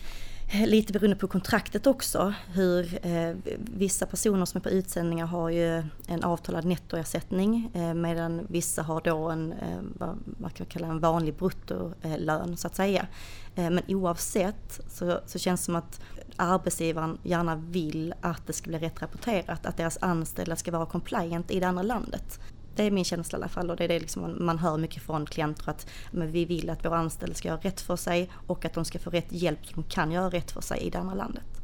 Eh, 0.52 0.68
lite 0.68 0.94
beroende 0.94 1.16
på 1.16 1.28
kontraktet 1.28 1.88
också. 1.88 2.34
Hur 2.54 3.08
eh, 3.08 3.36
vissa 3.58 4.06
personer 4.06 4.46
som 4.46 4.58
är 4.58 4.64
på 4.64 4.70
utsändningar 4.70 5.26
har 5.26 5.50
ju 5.50 5.84
en 6.08 6.24
avtalad 6.24 6.66
nettoersättning 6.66 7.72
eh, 7.74 7.94
medan 7.94 8.48
vissa 8.50 8.82
har 8.82 9.02
då 9.02 9.30
en, 9.30 9.54
eh, 9.54 9.80
vad 10.00 10.18
man 10.26 10.52
kan 10.52 10.66
kalla 10.66 10.88
en 10.88 11.00
vanlig 11.00 11.36
bruttolön 11.36 12.58
så 12.58 12.68
att 12.68 12.76
säga. 12.76 13.08
Eh, 13.56 13.70
men 13.70 13.82
oavsett 13.88 14.82
så, 14.88 15.20
så 15.26 15.40
känns 15.40 15.62
det 15.62 15.66
som 15.66 15.76
att 15.76 16.02
arbetsgivaren 16.36 17.18
gärna 17.24 17.56
vill 17.56 18.14
att 18.22 18.48
det 18.48 18.54
ska 18.54 18.70
bli 18.70 18.80
rätt 18.80 19.02
rapporterat, 19.02 19.66
att 19.66 19.78
deras 19.78 19.98
anställda 20.02 20.56
ska 20.56 20.72
vara 20.72 20.86
compliant 20.86 21.52
i 21.52 21.60
det 21.60 21.68
andra 21.68 21.84
landet. 21.84 22.40
Det 22.80 22.86
är 22.86 22.92
min 22.92 23.06
känsla 23.06 23.38
i 23.38 23.42
alla 23.42 23.50
fall 23.50 23.70
och 23.70 23.76
det 23.76 23.84
är 23.84 23.88
det 23.88 24.00
liksom 24.00 24.46
man 24.46 24.60
hör 24.60 24.78
mycket 24.78 25.04
från 25.04 25.26
klienter 25.26 25.70
att 25.70 25.88
vi 26.12 26.46
vill 26.46 26.70
att 26.70 26.86
våra 26.86 26.98
anställda 26.98 27.36
ska 27.36 27.48
göra 27.48 27.60
rätt 27.60 27.82
för 27.82 27.96
sig 27.96 28.30
och 28.48 28.66
att 28.66 28.74
de 28.74 28.86
ska 28.86 29.00
få 29.00 29.10
rätt 29.10 29.32
hjälp 29.32 29.66
så 29.66 29.74
de 29.76 29.84
kan 29.84 30.12
göra 30.12 30.30
rätt 30.30 30.52
för 30.52 30.62
sig 30.62 30.80
i 30.80 30.90
det 30.90 31.00
andra 31.00 31.14
landet. 31.14 31.62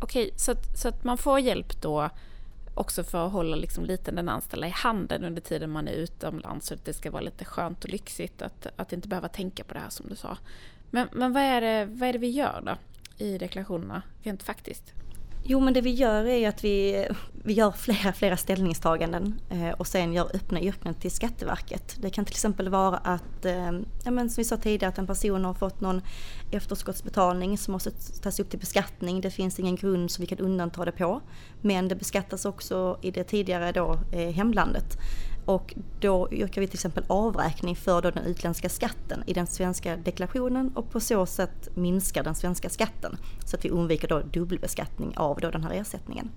Okej, 0.00 0.30
så 0.36 0.52
att, 0.52 0.78
så 0.78 0.88
att 0.88 1.04
man 1.04 1.18
får 1.18 1.40
hjälp 1.40 1.82
då 1.82 2.10
också 2.74 3.04
för 3.04 3.26
att 3.26 3.32
hålla 3.32 3.56
liksom 3.56 3.84
lite 3.84 4.10
den 4.10 4.28
anställda 4.28 4.66
i 4.66 4.70
handen 4.70 5.24
under 5.24 5.42
tiden 5.42 5.70
man 5.70 5.88
är 5.88 5.92
utomlands 5.92 6.66
så 6.66 6.74
att 6.74 6.84
det 6.84 6.94
ska 6.94 7.10
vara 7.10 7.22
lite 7.22 7.44
skönt 7.44 7.84
och 7.84 7.90
lyxigt 7.90 8.42
att, 8.42 8.66
att 8.76 8.92
inte 8.92 9.08
behöva 9.08 9.28
tänka 9.28 9.64
på 9.64 9.74
det 9.74 9.80
här 9.80 9.90
som 9.90 10.06
du 10.08 10.16
sa. 10.16 10.38
Men, 10.90 11.08
men 11.12 11.32
vad, 11.32 11.42
är 11.42 11.60
det, 11.60 11.86
vad 11.90 12.08
är 12.08 12.12
det 12.12 12.18
vi 12.18 12.30
gör 12.30 12.62
då 12.66 12.76
i 13.24 13.38
deklarationerna 13.38 14.02
rent 14.22 14.42
faktiskt? 14.42 14.94
Jo 15.44 15.60
men 15.60 15.74
det 15.74 15.80
vi 15.80 15.90
gör 15.90 16.24
är 16.24 16.48
att 16.48 16.64
vi, 16.64 17.08
vi 17.44 17.52
gör 17.52 17.70
flera, 17.70 18.12
flera 18.12 18.36
ställningstaganden 18.36 19.40
eh, 19.50 19.70
och 19.70 19.86
sen 19.86 20.12
gör 20.12 20.36
öppna 20.36 20.60
yrkanden 20.60 21.00
till 21.00 21.10
Skatteverket. 21.10 21.96
Det 22.00 22.10
kan 22.10 22.24
till 22.24 22.34
exempel 22.34 22.68
vara 22.68 22.96
att, 22.96 23.44
eh, 23.44 23.72
ja, 24.04 24.10
men 24.10 24.30
som 24.30 24.40
vi 24.40 24.44
sa 24.44 24.56
tidigare, 24.56 24.88
att 24.88 24.98
en 24.98 25.06
person 25.06 25.44
har 25.44 25.54
fått 25.54 25.80
någon 25.80 26.02
efterskottsbetalning 26.50 27.58
som 27.58 27.72
måste 27.72 27.90
tas 28.22 28.40
upp 28.40 28.50
till 28.50 28.58
beskattning. 28.58 29.20
Det 29.20 29.30
finns 29.30 29.58
ingen 29.58 29.76
grund 29.76 30.10
som 30.10 30.22
vi 30.22 30.26
kan 30.26 30.38
undanta 30.38 30.84
det 30.84 30.92
på. 30.92 31.20
Men 31.60 31.88
det 31.88 31.94
beskattas 31.94 32.44
också 32.44 32.98
i 33.02 33.10
det 33.10 33.24
tidigare 33.24 33.72
då, 33.72 33.98
eh, 34.12 34.30
hemlandet. 34.30 34.98
Och 35.44 35.74
då 36.00 36.28
yrkar 36.32 36.60
vi 36.60 36.66
till 36.66 36.76
exempel 36.76 37.04
avräkning 37.06 37.76
för 37.76 38.02
då 38.02 38.10
den 38.10 38.24
utländska 38.24 38.68
skatten 38.68 39.22
i 39.26 39.32
den 39.32 39.46
svenska 39.46 39.96
deklarationen 39.96 40.72
och 40.74 40.90
på 40.90 41.00
så 41.00 41.26
sätt 41.26 41.76
minskar 41.76 42.24
den 42.24 42.34
svenska 42.34 42.68
skatten. 42.68 43.16
Så 43.44 43.56
att 43.56 43.64
vi 43.64 43.70
undviker 43.70 44.08
då 44.08 44.20
dubbelbeskattning 44.20 45.12
av 45.16 45.40
då 45.40 45.50
den 45.50 45.64
här 45.64 45.72
ersättningen. 45.72 46.30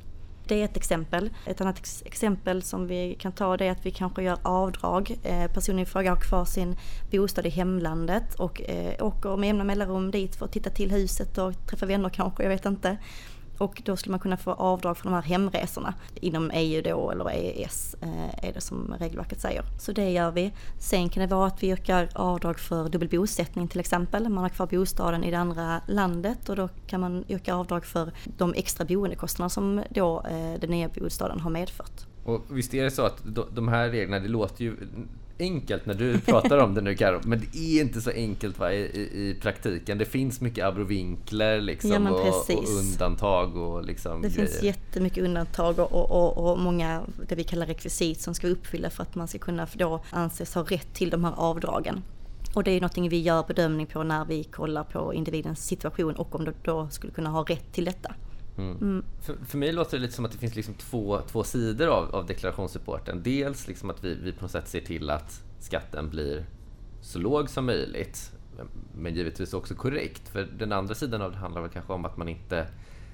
Det 0.47 0.62
är 0.62 0.65
ett 0.65 0.77
exempel. 0.77 1.29
Ett 1.45 1.62
annat 1.62 1.77
ex 1.77 2.03
exempel 2.05 2.63
som 2.63 2.88
vi 2.88 3.15
kan 3.19 3.31
ta 3.31 3.57
det 3.57 3.65
är 3.65 3.71
att 3.71 3.85
vi 3.85 3.91
kanske 3.91 4.23
gör 4.23 4.38
avdrag. 4.41 5.17
Eh, 5.23 5.51
personen 5.51 5.79
i 5.79 5.85
fråga 5.85 6.09
har 6.09 6.17
kvar 6.17 6.45
sin 6.45 6.75
bostad 7.12 7.45
i 7.45 7.50
hemlandet 7.50 8.35
och 8.35 8.62
eh, 8.62 9.05
åker 9.05 9.38
med 9.38 9.47
jämna 9.47 9.63
mellanrum 9.63 10.12
dit 10.12 10.35
för 10.35 10.45
att 10.45 10.51
titta 10.51 10.69
till 10.69 10.91
huset 10.91 11.38
och 11.38 11.53
träffa 11.67 11.85
vänner 11.85 12.09
kanske, 12.09 12.43
jag 12.43 12.50
vet 12.50 12.65
inte. 12.65 12.97
Och 13.63 13.82
då 13.86 13.96
skulle 13.96 14.12
man 14.12 14.20
kunna 14.20 14.38
få 14.38 14.51
avdrag 14.51 14.98
för 14.98 15.03
de 15.03 15.13
här 15.13 15.22
hemresorna 15.22 15.93
inom 16.15 16.51
EU 16.53 16.82
då 16.82 17.12
eller 17.12 17.29
EES 17.29 17.96
eh, 18.01 18.48
är 18.48 18.53
det 18.53 18.62
som 18.62 18.96
regelverket 19.00 19.41
säger. 19.41 19.63
Så 19.79 19.91
det 19.91 20.12
gör 20.12 20.32
vi. 20.32 20.53
Sen 20.79 21.10
kan 21.10 21.22
det 21.22 21.36
vara 21.36 21.48
att 21.48 21.63
vi 21.63 21.67
yrkar 21.67 22.10
avdrag 22.15 22.60
för 22.60 22.89
dubbel 22.89 23.10
bosättning 23.10 23.67
till 23.67 23.79
exempel. 23.79 24.29
Man 24.29 24.43
har 24.43 24.50
kvar 24.50 24.67
bostaden 24.67 25.24
i 25.24 25.32
det 25.32 25.38
andra 25.38 25.82
landet 25.88 26.50
och 26.50 26.55
då 26.55 26.70
kan 26.88 27.01
man 27.01 27.24
yrka 27.29 27.55
avdrag 27.55 27.86
för 27.86 28.12
de 28.38 28.53
extra 28.53 28.86
boendekostnader 28.86 29.50
som 29.50 29.84
då 29.89 30.22
eh, 30.29 30.60
den 30.60 30.70
nya 30.70 30.89
bostaden 30.89 31.39
har 31.39 31.50
medfört. 31.50 32.08
Och 32.24 32.41
visst 32.50 32.74
är 32.74 32.84
det 32.84 32.91
så 32.91 33.01
att 33.01 33.24
de 33.55 33.67
här 33.67 33.89
reglerna, 33.89 34.20
det 34.20 34.27
låter 34.29 34.63
ju 34.63 34.75
enkelt 35.40 35.86
när 35.86 35.94
du 35.94 36.20
pratar 36.25 36.58
om 36.58 36.74
det 36.74 36.82
nu 36.82 36.96
Karo, 36.96 37.22
men 37.24 37.40
det 37.40 37.58
är 37.58 37.82
inte 37.82 38.02
så 38.02 38.10
enkelt 38.10 38.60
va, 38.60 38.74
i, 38.74 38.80
i, 38.80 39.38
praktiken. 39.42 39.98
Det 39.98 40.06
finns 40.06 40.42
mycket 40.42 40.66
abrovinkler 40.66 41.62
liksom, 41.62 42.06
ja, 42.06 42.12
och, 42.12 42.50
och, 42.50 42.80
undantag 42.80 43.58
och 43.58 43.86
liksom 43.86 44.22
Det 44.22 44.30
grejer. 44.30 44.48
finns 44.48 44.63
jättemycket 44.63 45.24
undantag 45.24 45.80
och, 45.80 46.12
och, 46.12 46.52
och, 46.52 46.60
många 46.60 47.02
det 47.28 47.36
vi 47.36 47.44
kallar 47.44 47.66
rekvisit 47.66 48.22
som 48.22 48.36
ska 48.36 48.48
uppfylla 48.48 48.90
för 48.90 49.04
att 49.04 49.16
man 49.16 49.28
ska 49.28 49.40
kunna 49.40 49.68
då 49.74 50.04
anses 50.10 50.56
ha 50.56 50.63
rätt 50.63 50.94
till 50.94 51.10
de 51.10 51.24
här 51.24 51.34
avdragen. 51.38 52.04
Och 52.54 52.63
det 52.63 52.72
är 52.72 52.82
någonting 52.82 53.10
vi 53.10 53.22
gör 53.22 53.44
bedömning 53.48 53.88
på 53.88 54.04
när 54.04 54.25
vi 54.25 54.44
kollar 54.44 54.84
på 54.84 55.13
individens 55.13 55.66
situation 55.66 56.16
och 56.16 56.36
om 56.36 56.46
de 56.46 56.54
då 56.63 56.90
skulle 56.90 57.13
kunna 57.13 57.30
ha 57.30 57.44
rätt 57.44 57.74
till 57.74 57.86
detta. 57.86 58.16
Mm. 58.57 58.77
Mm. 58.77 59.05
För, 59.22 59.36
för, 59.45 59.57
mig 59.57 59.72
låter 59.72 59.98
det 59.98 60.01
lite 60.01 60.13
som 60.13 60.25
att 60.25 60.31
det 60.31 60.38
finns 60.38 60.55
liksom 60.55 60.74
två, 60.74 61.22
två 61.27 61.43
sidor 61.43 61.88
av, 61.88 62.15
av 62.15 62.25
deklarationsrapporten. 62.25 63.24
Dels 63.24 63.67
liksom 63.67 63.89
att 63.89 64.03
vi, 64.03 64.15
vi 64.15 64.31
på 64.31 64.41
något 64.41 64.51
sätt 64.51 64.67
ser 64.67 64.81
till 64.81 65.10
att 65.10 65.43
skatten 65.60 66.10
blir 66.10 66.45
så 67.01 67.19
låg 67.19 67.50
som 67.50 67.65
möjligt. 67.65 68.31
Men 68.95 69.13
givetvis 69.13 69.53
också 69.53 69.75
korrekt. 69.75 70.29
För 70.29 70.48
den 70.57 70.72
andra 70.72 70.95
sidan 70.95 71.22
av 71.22 71.31
det 71.31 71.38
handlar 71.38 71.62
väl 71.62 71.72
kanske 71.72 71.93
om 71.93 72.05
att 72.05 72.17
man 72.17 72.29
inte 72.29 72.67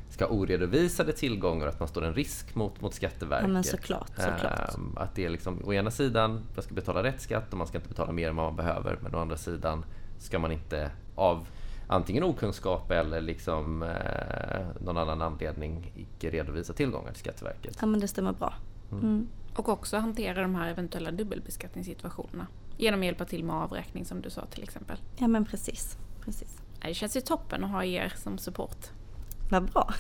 ska 0.10 0.26
ha 0.26 0.32
oredovisade 0.32 1.14
tillgångar 1.14 1.68
och 1.68 1.74
att 1.74 1.80
man 1.80 1.90
står 1.90 2.06
en 2.06 2.14
risk 2.14 2.56
mot, 2.56 2.82
mot 2.82 2.94
Skatteverket. 2.94 3.48
Ja, 3.48 3.54
men 3.54 3.64
såklart, 3.64 4.12
såklart. 4.16 4.76
Ähm, 4.76 4.98
att 4.98 5.16
det 5.16 5.26
är 5.26 5.30
liksom, 5.30 5.62
å 5.66 5.74
ena 5.74 5.92
sidan, 5.92 6.42
man 6.56 6.64
ska 6.64 6.74
betala 6.74 7.04
rätt 7.04 7.22
skatt 7.22 7.52
och 7.52 7.58
man 7.58 7.68
ska 7.68 7.78
inte 7.78 7.90
betala 7.90 8.12
mer 8.12 8.30
än 8.30 8.36
vad 8.36 8.46
man 8.46 8.56
behöver. 8.56 9.00
Men 9.02 9.16
å 9.16 9.20
andra 9.20 9.38
sidan 9.38 9.86
ska 10.18 10.40
man 10.40 10.52
inte 10.52 10.92
av 11.16 11.48
antingen 11.90 12.24
okunskap 12.24 12.92
eller 12.92 13.22
liksom, 13.22 13.84
eh, 13.84 14.82
någon 14.82 14.98
annan 14.98 15.22
anledning 15.22 15.92
icke 15.96 16.30
redovisa 16.30 16.74
tillgångar 16.74 17.12
till 17.12 17.20
Skatteverket. 17.20 17.78
Ja 17.82 17.88
men 17.88 18.00
det 18.00 18.08
stämmer 18.08 18.34
bra. 18.34 18.54
Mm. 18.92 19.04
Mm. 19.04 19.28
Och 19.56 19.70
också 19.70 19.98
hantera 19.98 20.42
de 20.42 20.56
här 20.56 20.70
eventuella 20.70 21.12
dubbelbeskattningssituationerna. 21.12 22.48
Genom 22.78 23.00
att 23.00 23.06
hjälpa 23.06 23.26
till 23.26 23.44
med 23.44 23.56
avräkning 23.56 24.06
som 24.06 24.22
du 24.22 24.30
sa 24.30 24.46
till 24.46 24.64
exempel. 24.64 24.98
Ja 25.18 25.28
men 25.28 25.46
precis. 25.46 25.98
precis. 26.26 26.58
Det 26.82 26.94
känns 26.94 27.18
ju 27.18 27.22
toppen 27.22 27.64
att 27.64 27.72
ha 27.72 27.84
er 27.84 28.14
som 28.18 28.38
support. 28.38 28.88
Vad 29.52 29.72
bra. 29.72 29.94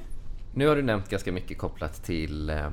nu 0.54 0.66
har 0.66 0.76
du 0.76 0.82
nämnt 0.82 1.08
ganska 1.08 1.32
mycket 1.32 1.58
kopplat 1.58 2.04
till 2.04 2.50
eh, 2.50 2.70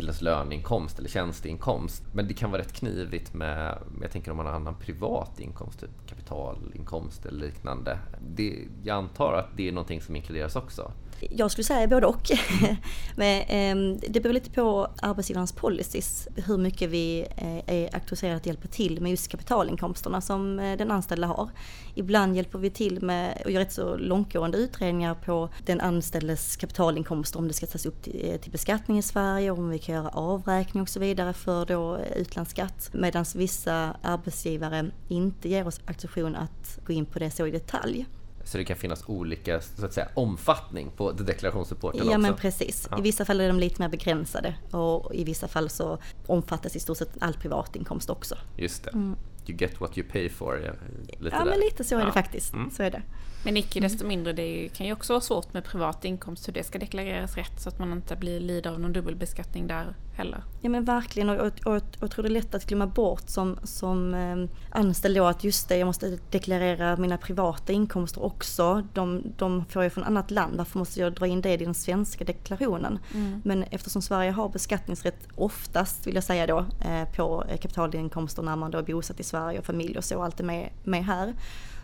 till 0.00 0.08
ens 0.08 0.22
löneinkomst 0.22 0.98
eller 0.98 1.08
tjänsteinkomst. 1.08 2.02
Men 2.12 2.28
det 2.28 2.34
kan 2.34 2.50
vara 2.50 2.62
rätt 2.62 2.72
knivigt 2.72 3.34
med, 3.34 3.78
jag 4.02 4.10
tänker 4.10 4.30
om 4.30 4.36
man 4.36 4.46
har 4.46 4.52
annan 4.52 4.74
privat 4.74 5.40
inkomst, 5.40 5.80
typ 5.80 5.90
kapitalinkomst 6.06 7.26
eller 7.26 7.46
liknande. 7.46 7.98
Det, 8.36 8.58
jag 8.84 8.96
antar 8.96 9.32
att 9.32 9.56
det 9.56 9.68
är 9.68 9.72
någonting 9.72 10.00
som 10.00 10.16
inkluderas 10.16 10.56
också. 10.56 10.92
Jag 11.20 11.50
skulle 11.50 11.64
säga 11.64 11.86
både 11.86 12.06
och. 12.06 12.30
Men, 13.16 13.42
eh, 13.42 14.00
det 14.08 14.20
beror 14.20 14.32
lite 14.32 14.50
på 14.50 14.88
arbetsgivarens 15.02 15.52
policies, 15.52 16.28
hur 16.46 16.58
mycket 16.58 16.90
vi 16.90 17.26
eh, 17.36 17.74
är 17.74 17.94
auktoriserade 17.94 18.36
att 18.36 18.46
hjälpa 18.46 18.68
till 18.68 19.00
med 19.00 19.10
just 19.10 19.28
kapitalinkomsterna 19.28 20.20
som 20.20 20.58
eh, 20.58 20.78
den 20.78 20.90
anställda 20.90 21.26
har. 21.26 21.50
Ibland 21.94 22.36
hjälper 22.36 22.58
vi 22.58 22.70
till 22.70 23.02
med 23.02 23.42
och 23.44 23.50
gör 23.50 23.60
rätt 23.60 23.72
så 23.72 23.96
långtgående 23.96 24.58
utredningar 24.58 25.14
på 25.14 25.48
den 25.66 25.80
anställdes 25.80 26.56
kapitalinkomster, 26.56 27.38
om 27.38 27.48
det 27.48 27.54
ska 27.54 27.66
tas 27.66 27.86
upp 27.86 28.02
till, 28.02 28.30
eh, 28.30 28.40
till 28.40 28.52
beskattning 28.52 28.98
i 28.98 29.02
Sverige, 29.02 29.50
om 29.50 29.68
vi 29.68 29.78
kan 29.78 29.89
göra 29.90 30.08
avräkning 30.08 30.82
och 30.82 30.88
så 30.88 31.00
vidare 31.00 31.32
för 31.32 31.66
då 31.66 31.98
utlandsskatt. 32.16 32.90
Medan 32.92 33.24
vissa 33.34 33.96
arbetsgivare 34.02 34.90
inte 35.08 35.48
ger 35.48 35.66
oss 35.66 35.80
auktorisation 35.86 36.36
att 36.36 36.78
gå 36.86 36.92
in 36.92 37.06
på 37.06 37.18
det 37.18 37.30
så 37.30 37.46
i 37.46 37.50
detalj. 37.50 38.06
Så 38.44 38.58
det 38.58 38.64
kan 38.64 38.76
finnas 38.76 39.08
olika 39.08 39.60
så 39.60 39.84
att 39.84 39.92
säga, 39.92 40.08
omfattning 40.14 40.90
på 40.96 41.12
deklarationsrapporten 41.12 41.98
ja, 41.98 42.04
också? 42.04 42.12
Ja 42.12 42.18
men 42.18 42.36
precis. 42.36 42.88
Ja. 42.90 42.98
I 42.98 43.02
vissa 43.02 43.24
fall 43.24 43.40
är 43.40 43.48
de 43.48 43.58
lite 43.58 43.82
mer 43.82 43.88
begränsade 43.88 44.54
och 44.70 45.14
i 45.14 45.24
vissa 45.24 45.48
fall 45.48 45.70
så 45.70 45.98
omfattas 46.26 46.76
i 46.76 46.80
stort 46.80 46.96
sett 46.96 47.10
all 47.20 47.34
privatinkomst 47.34 48.10
också. 48.10 48.36
Just 48.56 48.84
det. 48.84 48.90
Mm. 48.90 49.16
You 49.46 49.58
get 49.58 49.80
what 49.80 49.98
you 49.98 50.08
pay 50.12 50.28
for. 50.28 50.58
Ja, 50.58 50.72
lite 51.18 51.36
ja 51.36 51.44
men 51.44 51.60
lite 51.60 51.84
så 51.84 51.98
är 51.98 52.06
det 52.06 52.12
faktiskt. 52.12 52.52
Mm. 52.52 52.70
Så 52.70 52.82
är 52.82 52.90
det. 52.90 53.02
Men 53.44 53.56
icke 53.56 53.80
desto 53.80 54.06
mindre, 54.06 54.32
det 54.32 54.68
kan 54.68 54.86
ju 54.86 54.92
också 54.92 55.12
vara 55.12 55.20
svårt 55.20 55.52
med 55.52 55.64
privat 55.64 56.04
inkomst 56.04 56.48
hur 56.48 56.52
det 56.52 56.64
ska 56.64 56.78
deklareras 56.78 57.36
rätt 57.36 57.60
så 57.60 57.68
att 57.68 57.78
man 57.78 57.92
inte 57.92 58.16
blir 58.16 58.40
lid 58.40 58.66
av 58.66 58.80
någon 58.80 58.92
dubbelbeskattning 58.92 59.66
där 59.66 59.94
heller. 60.20 60.42
Ja 60.60 60.70
men 60.70 60.84
verkligen 60.84 61.30
och, 61.30 61.36
och, 61.36 61.74
och, 61.74 61.82
jag 62.00 62.10
tror 62.10 62.22
det 62.22 62.28
är 62.28 62.30
lätt 62.30 62.54
att 62.54 62.66
glömma 62.66 62.86
bort 62.86 63.28
som, 63.28 63.58
som 63.62 64.14
eh, 64.14 64.36
anställd 64.70 65.16
då 65.16 65.24
att 65.24 65.44
just 65.44 65.68
det, 65.68 65.76
jag 65.76 65.86
måste 65.86 66.18
deklarera 66.30 66.96
mina 66.96 67.18
privata 67.18 67.72
inkomster 67.72 68.24
också. 68.24 68.82
De, 68.92 69.22
de 69.36 69.64
får 69.64 69.82
jag 69.82 69.92
från 69.92 70.04
annat 70.04 70.30
land, 70.30 70.56
varför 70.56 70.78
måste 70.78 71.00
jag 71.00 71.12
dra 71.12 71.26
in 71.26 71.40
det 71.40 71.52
i 71.52 71.56
den 71.56 71.74
svenska 71.74 72.24
deklarationen? 72.24 72.98
Mm. 73.14 73.42
Men 73.44 73.62
eftersom 73.62 74.02
Sverige 74.02 74.30
har 74.30 74.48
beskattningsrätt 74.48 75.28
oftast 75.34 76.06
vill 76.06 76.14
jag 76.14 76.24
säga 76.24 76.46
då 76.46 76.58
eh, 76.58 77.14
på 77.16 77.44
kapitalinkomster 77.60 78.42
när 78.42 78.56
man 78.56 78.70
då 78.70 78.78
är 78.78 78.82
bosatt 78.82 79.20
i 79.20 79.24
Sverige 79.24 79.58
och 79.58 79.66
familj 79.66 79.98
och 79.98 80.04
så, 80.04 80.22
allt 80.22 80.40
är 80.40 80.44
med, 80.44 80.70
med 80.84 81.04
här 81.04 81.34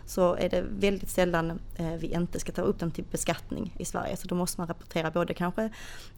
så 0.07 0.35
är 0.35 0.49
det 0.49 0.63
väldigt 0.69 1.09
sällan 1.09 1.59
eh, 1.75 1.93
vi 1.93 2.07
inte 2.07 2.39
ska 2.39 2.51
ta 2.51 2.61
upp 2.61 2.79
dem 2.79 2.91
till 2.91 3.03
beskattning 3.11 3.75
i 3.77 3.85
Sverige. 3.85 4.17
Så 4.17 4.27
då 4.27 4.35
måste 4.35 4.61
man 4.61 4.67
rapportera 4.67 5.11
både 5.11 5.33
kanske 5.33 5.69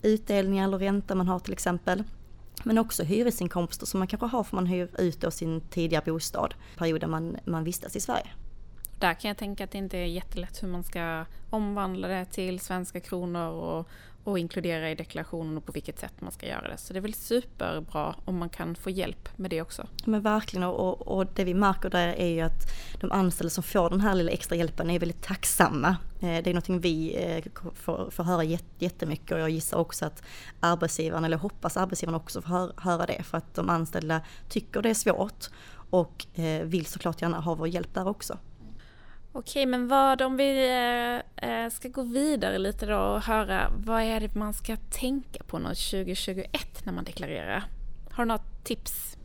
utdelningar 0.01 0.67
eller 0.67 0.77
ränta 0.77 1.15
man 1.15 1.27
har 1.27 1.39
till 1.39 1.53
exempel. 1.53 2.03
Men 2.63 2.77
också 2.77 3.03
hyresinkomster 3.03 3.86
som 3.86 4.00
man 4.00 4.08
kanske 4.08 4.25
har 4.25 4.43
för 4.43 4.55
man 4.55 4.65
hyr 4.65 4.89
ut 4.98 5.22
då 5.22 5.31
sin 5.31 5.62
tidigare 5.62 6.03
bostad 6.05 6.53
perioden 6.77 7.10
man, 7.10 7.38
man 7.46 7.63
vistas 7.63 7.96
i 7.96 8.00
Sverige. 8.00 8.27
Där 9.00 9.13
kan 9.13 9.27
jag 9.27 9.38
tänka 9.38 9.63
att 9.63 9.72
det 9.72 9.77
inte 9.77 9.98
är 9.98 10.05
jättelätt 10.05 10.63
hur 10.63 10.67
man 10.67 10.84
ska 10.84 11.25
omvandla 11.50 12.08
det 12.08 12.25
till 12.25 12.60
svenska 12.60 13.00
kronor 13.00 13.50
och 13.50 13.88
och 14.23 14.39
inkludera 14.39 14.91
i 14.91 14.95
deklarationen 14.95 15.57
och 15.57 15.65
på 15.65 15.71
vilket 15.71 15.99
sätt 15.99 16.13
man 16.19 16.31
ska 16.31 16.47
göra 16.47 16.67
det. 16.67 16.77
Så 16.77 16.93
det 16.93 16.99
är 16.99 17.01
väl 17.01 17.13
superbra 17.13 18.15
om 18.25 18.38
man 18.38 18.49
kan 18.49 18.75
få 18.75 18.89
hjälp 18.89 19.29
med 19.38 19.49
det 19.49 19.61
också. 19.61 19.88
Men 20.05 20.21
verkligen 20.21 20.63
och, 20.63 21.07
och 21.07 21.25
det 21.35 21.43
vi 21.43 21.53
märker 21.53 21.89
där 21.89 22.07
är 22.07 22.27
ju 22.27 22.41
att 22.41 22.71
de 22.99 23.11
anställda 23.11 23.49
som 23.49 23.63
får 23.63 23.89
den 23.89 24.01
här 24.01 24.15
lilla 24.15 24.31
extra 24.31 24.55
hjälpen 24.55 24.89
är 24.89 24.99
väldigt 24.99 25.23
tacksamma. 25.23 25.89
Eh, 26.21 26.43
det 26.43 26.47
är 26.47 26.53
någonting 26.53 26.79
vi 26.79 27.15
eh, 27.15 27.43
får, 27.75 28.09
får 28.09 28.23
höra 28.23 28.43
jättemycket 28.79 29.31
och 29.31 29.39
jag 29.39 29.49
gissar 29.49 29.77
också 29.77 30.05
att 30.05 30.23
arbetsgivaren, 30.59 31.25
eller 31.25 31.38
hoppas 31.38 31.77
arbetsgivaren 31.77 32.15
också 32.15 32.41
får 32.41 32.81
höra 32.81 33.05
det 33.05 33.23
för 33.23 33.38
att 33.38 33.55
de 33.55 33.69
anställda 33.69 34.21
tycker 34.49 34.81
det 34.81 34.89
är 34.89 34.93
svårt 34.93 35.49
och 35.89 36.39
eh, 36.39 36.63
vill 36.63 36.85
såklart 36.85 37.21
gärna 37.21 37.39
ha 37.39 37.55
vår 37.55 37.67
hjälp 37.67 37.93
där 37.93 38.07
också. 38.07 38.38
Okej, 39.31 39.65
men 39.65 39.88
vad 39.88 40.21
om 40.21 40.38
vi 40.38 40.69
eh, 40.69 41.50
eh, 41.50 41.69
ska 41.69 41.88
gå 41.89 42.03
vidare 42.03 42.57
lite 42.57 42.86
då 42.86 42.98
och 42.98 43.21
höra 43.21 43.71
vad 43.77 44.01
är 44.01 44.19
det 44.19 44.36
man 44.36 44.53
ska 44.53 44.75
tänka 44.75 45.43
på 45.43 45.57
2021 45.59 46.86
när 46.86 46.93
man 46.93 47.03
deklarerar? 47.03 47.63
Har 48.12 48.24
du 48.24 48.27
några 48.27 48.43
tips? 48.63 49.17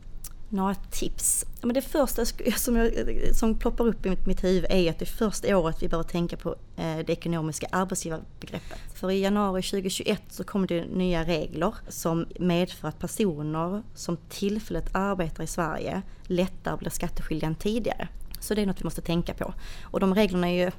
Några 0.49 0.75
tips? 0.75 1.45
Men 1.61 1.73
det 1.73 1.81
första 1.81 2.25
som, 2.55 2.75
jag, 2.75 2.91
som 3.35 3.59
ploppar 3.59 3.87
upp 3.87 4.05
i 4.05 4.09
mitt, 4.09 4.25
mitt 4.25 4.43
huvud 4.43 4.65
är 4.69 4.89
att 4.89 4.99
det 4.99 5.05
första 5.05 5.57
året 5.57 5.83
vi 5.83 5.87
behöver 5.87 6.09
tänka 6.09 6.37
på 6.37 6.55
eh, 6.77 6.97
det 6.97 7.09
ekonomiska 7.09 7.67
arbetsgivarbegreppet. 7.71 8.79
För 8.93 9.11
i 9.11 9.21
januari 9.21 9.61
2021 9.61 10.21
så 10.29 10.43
kommer 10.43 10.67
det 10.67 10.85
nya 10.85 11.23
regler 11.23 11.75
som 11.87 12.25
medför 12.39 12.87
att 12.87 12.99
personer 12.99 13.83
som 13.95 14.17
tillfälligt 14.29 14.95
arbetar 14.95 15.43
i 15.43 15.47
Sverige 15.47 16.01
lättare 16.23 16.77
blir 16.77 16.89
skatteskyldiga 16.89 17.47
än 17.47 17.55
tidigare. 17.55 18.07
Så 18.39 18.53
det 18.53 18.61
är 18.61 18.65
något 18.65 18.79
vi 18.79 18.83
måste 18.83 19.01
tänka 19.01 19.33
på. 19.33 19.53
Och 19.83 19.99
de 19.99 20.15
reglerna 20.15 20.49
är 20.49 20.65
ju, 20.65 20.71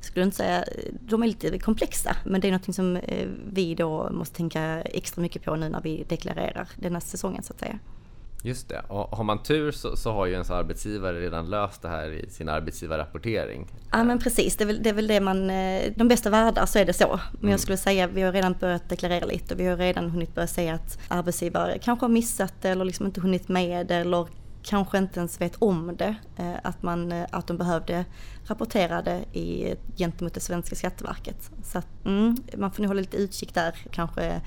skulle 0.00 0.24
inte 0.24 0.36
säga, 0.36 0.64
de 1.00 1.22
är 1.22 1.26
lite 1.26 1.58
komplexa. 1.58 2.16
Men 2.24 2.40
det 2.40 2.48
är 2.48 2.52
något 2.52 2.74
som 2.74 2.96
eh, 2.96 3.28
vi 3.52 3.74
då 3.74 4.10
måste 4.12 4.36
tänka 4.36 4.80
extra 4.80 5.22
mycket 5.22 5.44
på 5.44 5.56
nu 5.56 5.68
när 5.68 5.80
vi 5.80 6.04
deklarerar 6.08 6.68
denna 6.76 7.00
säsongen 7.00 7.42
så 7.42 7.52
att 7.52 7.60
säga. 7.60 7.78
Just 8.44 8.68
det. 8.68 8.82
Och 8.88 9.16
har 9.16 9.24
man 9.24 9.42
tur 9.42 9.72
så, 9.72 9.96
så, 9.96 10.12
har 10.12 10.26
ju 10.26 10.32
ens 10.32 10.50
arbetsgivare 10.50 11.20
redan 11.20 11.50
löst 11.50 11.82
det 11.82 11.88
här 11.88 12.12
i 12.12 12.30
sin 12.30 12.48
arbetsgivarrapportering. 12.48 13.66
Ja 13.92 14.04
men 14.04 14.18
precis, 14.18 14.56
det 14.56 14.64
är 14.64 14.66
väl 14.66 14.82
det, 14.82 14.88
är 14.88 14.94
väl 14.94 15.06
det 15.06 15.20
man, 15.20 15.50
eh, 15.50 15.92
de 15.96 16.08
bästa 16.08 16.30
världar 16.30 16.66
så 16.66 16.78
är 16.78 16.84
det 16.84 16.92
så. 16.92 17.20
Men 17.32 17.40
mm. 17.40 17.50
jag 17.50 17.60
skulle 17.60 17.76
säga 17.76 18.06
vi 18.06 18.22
har 18.22 18.32
redan 18.32 18.56
börjat 18.60 18.88
deklarera 18.88 19.26
lite 19.26 19.54
och 19.54 19.60
vi 19.60 19.66
har 19.66 19.76
redan 19.76 20.10
hunnit 20.10 20.34
börja 20.34 20.46
säga 20.46 20.74
att 20.74 20.98
arbetsgivare 21.08 21.78
kanske 21.78 22.04
har 22.04 22.10
missat 22.10 22.54
det 22.62 22.68
eller 22.68 22.84
liksom 22.84 23.06
inte 23.06 23.20
hunnit 23.20 23.48
med 23.48 23.86
det 23.86 23.94
eller 23.94 24.26
kanske 24.62 24.98
inte 24.98 25.20
ens 25.20 25.40
vet 25.40 25.56
om 25.56 25.96
det, 25.96 26.14
eh, 26.36 26.54
att, 26.62 26.82
man, 26.82 27.12
eh, 27.12 27.26
att 27.30 27.46
de 27.46 27.56
behövde 27.56 28.04
rapportera 28.44 29.02
det 29.02 29.24
i, 29.32 29.74
gentemot 29.96 30.34
det 30.34 30.40
svenska 30.40 30.76
Skatteverket. 30.76 31.50
Så 31.64 31.78
att, 31.78 32.04
mm, 32.04 32.36
man 32.56 32.72
får 32.72 32.82
nog 32.82 32.90
hålla 32.90 33.00
lite 33.00 33.16
utkik 33.16 33.54
där, 33.54 33.76
kanske 33.90 34.40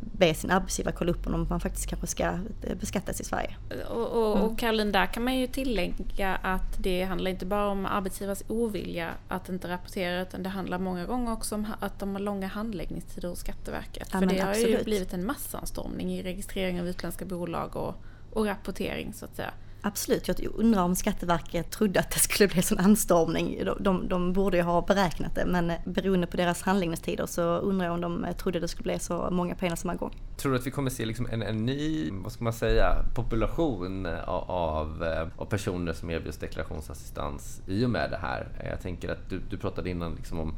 be 0.00 0.34
sin 0.34 0.50
arbetsgivare 0.50 0.94
kolla 0.98 1.10
upp 1.10 1.26
om 1.26 1.46
man 1.50 1.60
faktiskt 1.60 1.86
kanske 1.86 2.06
ska 2.06 2.24
eh, 2.24 2.76
beskattas 2.80 3.20
i 3.20 3.24
Sverige. 3.24 3.56
Och, 3.90 4.06
och, 4.06 4.32
och 4.32 4.44
mm. 4.44 4.56
Caroline, 4.56 4.92
där 4.92 5.06
kan 5.06 5.24
man 5.24 5.36
ju 5.36 5.46
tillägga 5.46 6.36
att 6.36 6.76
det 6.78 7.04
handlar 7.04 7.30
inte 7.30 7.46
bara 7.46 7.68
om 7.68 7.86
arbetsgivares 7.86 8.44
ovilja 8.48 9.10
att 9.28 9.48
inte 9.48 9.68
rapportera 9.68 10.22
utan 10.22 10.42
det 10.42 10.48
handlar 10.48 10.78
många 10.78 11.06
gånger 11.06 11.32
också 11.32 11.54
om 11.54 11.66
att 11.80 11.98
de 11.98 12.12
har 12.12 12.20
långa 12.20 12.46
handläggningstider 12.46 13.28
hos 13.28 13.38
Skatteverket. 13.38 14.08
Ja, 14.12 14.18
För 14.18 14.26
det 14.26 14.40
har 14.40 14.54
ju 14.54 14.84
blivit 14.84 15.12
en 15.12 15.26
massanstormning 15.26 16.12
i 16.12 16.22
registrering 16.22 16.80
av 16.80 16.88
utländska 16.88 17.24
bolag 17.24 17.76
och, 17.76 17.94
och 18.32 18.46
rapportering 18.46 19.12
så 19.12 19.24
att 19.24 19.36
säga. 19.36 19.50
Absolut, 19.82 20.28
jag 20.28 20.36
undrar 20.54 20.82
om 20.82 20.96
Skatteverket 20.96 21.70
trodde 21.70 22.00
att 22.00 22.10
det 22.10 22.18
skulle 22.18 22.48
bli 22.48 22.62
sån 22.62 22.78
anstormning. 22.78 23.64
De, 23.64 23.82
de, 23.82 24.08
de, 24.08 24.32
borde 24.32 24.56
ju 24.56 24.62
ha 24.62 24.82
beräknat 24.82 25.34
det 25.34 25.46
men 25.46 25.72
beroende 25.84 26.26
på 26.26 26.36
deras 26.36 26.62
handläggningstider 26.62 27.26
så 27.26 27.42
undrar 27.42 27.86
jag 27.86 27.94
om 27.94 28.00
de 28.00 28.26
trodde 28.38 28.60
det 28.60 28.68
skulle 28.68 28.82
bli 28.82 28.98
så 28.98 29.28
många 29.30 29.54
på 29.54 29.66
en 29.66 29.76
samma 29.76 29.94
gång. 29.94 30.16
Tror 30.36 30.52
du 30.52 30.58
att 30.58 30.66
vi 30.66 30.70
kommer 30.70 30.90
se 30.90 31.04
liksom 31.04 31.26
en, 31.32 31.42
en 31.42 31.66
ny, 31.66 32.10
vad 32.12 32.32
ska 32.32 32.44
man 32.44 32.52
säga, 32.52 33.04
population 33.14 34.06
av, 34.06 34.50
av, 34.50 35.04
av 35.36 35.44
personer 35.44 35.92
som 35.92 36.10
erbjuds 36.10 36.38
deklarationsassistans 36.38 37.62
i 37.66 37.84
och 37.84 37.90
med 37.90 38.10
det 38.10 38.18
här? 38.18 38.48
Jag 38.70 38.80
tänker 38.80 39.08
att 39.08 39.30
du, 39.30 39.40
du 39.50 39.58
pratade 39.58 39.90
innan 39.90 40.14
liksom 40.14 40.40
om 40.40 40.54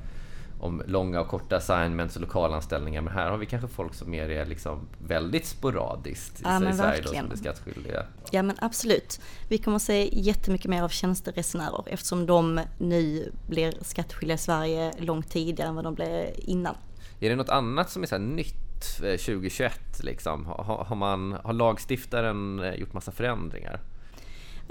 om 0.63 0.83
långa 0.87 1.21
och 1.21 1.29
korta 1.29 1.57
assignments 1.57 2.17
och 2.17 2.23
lokalanställningar. 2.23 3.01
Men 3.01 3.13
här 3.13 3.31
har 3.31 3.39
vi 3.39 3.47
kanske 3.47 3.69
folk 3.69 3.95
som 3.95 4.11
mer 4.11 4.29
är 4.29 4.47
liksom 4.47 4.89
väldigt 5.07 5.47
sporadiskt 5.47 6.41
i, 6.41 6.43
ja, 6.45 6.71
i 6.71 6.73
Sverige 6.73 7.03
då, 7.03 7.09
som 7.09 7.31
är 7.31 7.37
skattskyldiga. 7.37 8.07
Ja 8.31 8.43
men 8.43 8.57
absolut. 8.61 9.21
Vi 9.49 9.59
kommer 9.59 9.77
att 9.77 9.83
se 9.83 10.09
jättemycket 10.13 10.71
mer 10.71 10.83
av 10.83 10.89
tjänsteresenärer 10.89 11.85
eftersom 11.87 12.27
de 12.27 12.61
nu 12.79 13.33
blir 13.49 13.75
skattskyldiga 13.81 14.35
i 14.35 14.39
Sverige 14.39 14.93
långt 14.99 15.31
tidigare 15.31 15.69
än 15.69 15.75
vad 15.75 15.85
de 15.85 15.95
blev 15.95 16.27
innan. 16.39 16.75
Är 17.21 17.31
det 17.31 17.37
något 17.37 17.49
annat 17.49 17.91
som 17.91 18.03
är 18.03 18.07
så 18.07 18.19
nytt 18.19 18.99
2021? 18.99 19.81
Eh, 19.99 20.05
liksom? 20.05 20.47
Har, 20.47 20.85
har, 20.85 20.97
man, 20.97 21.33
har 21.45 21.53
lagstiftaren 21.53 22.61
eh, 22.61 22.75
gjort 22.75 22.93
massa 22.93 23.13
förändringar? 23.13 23.81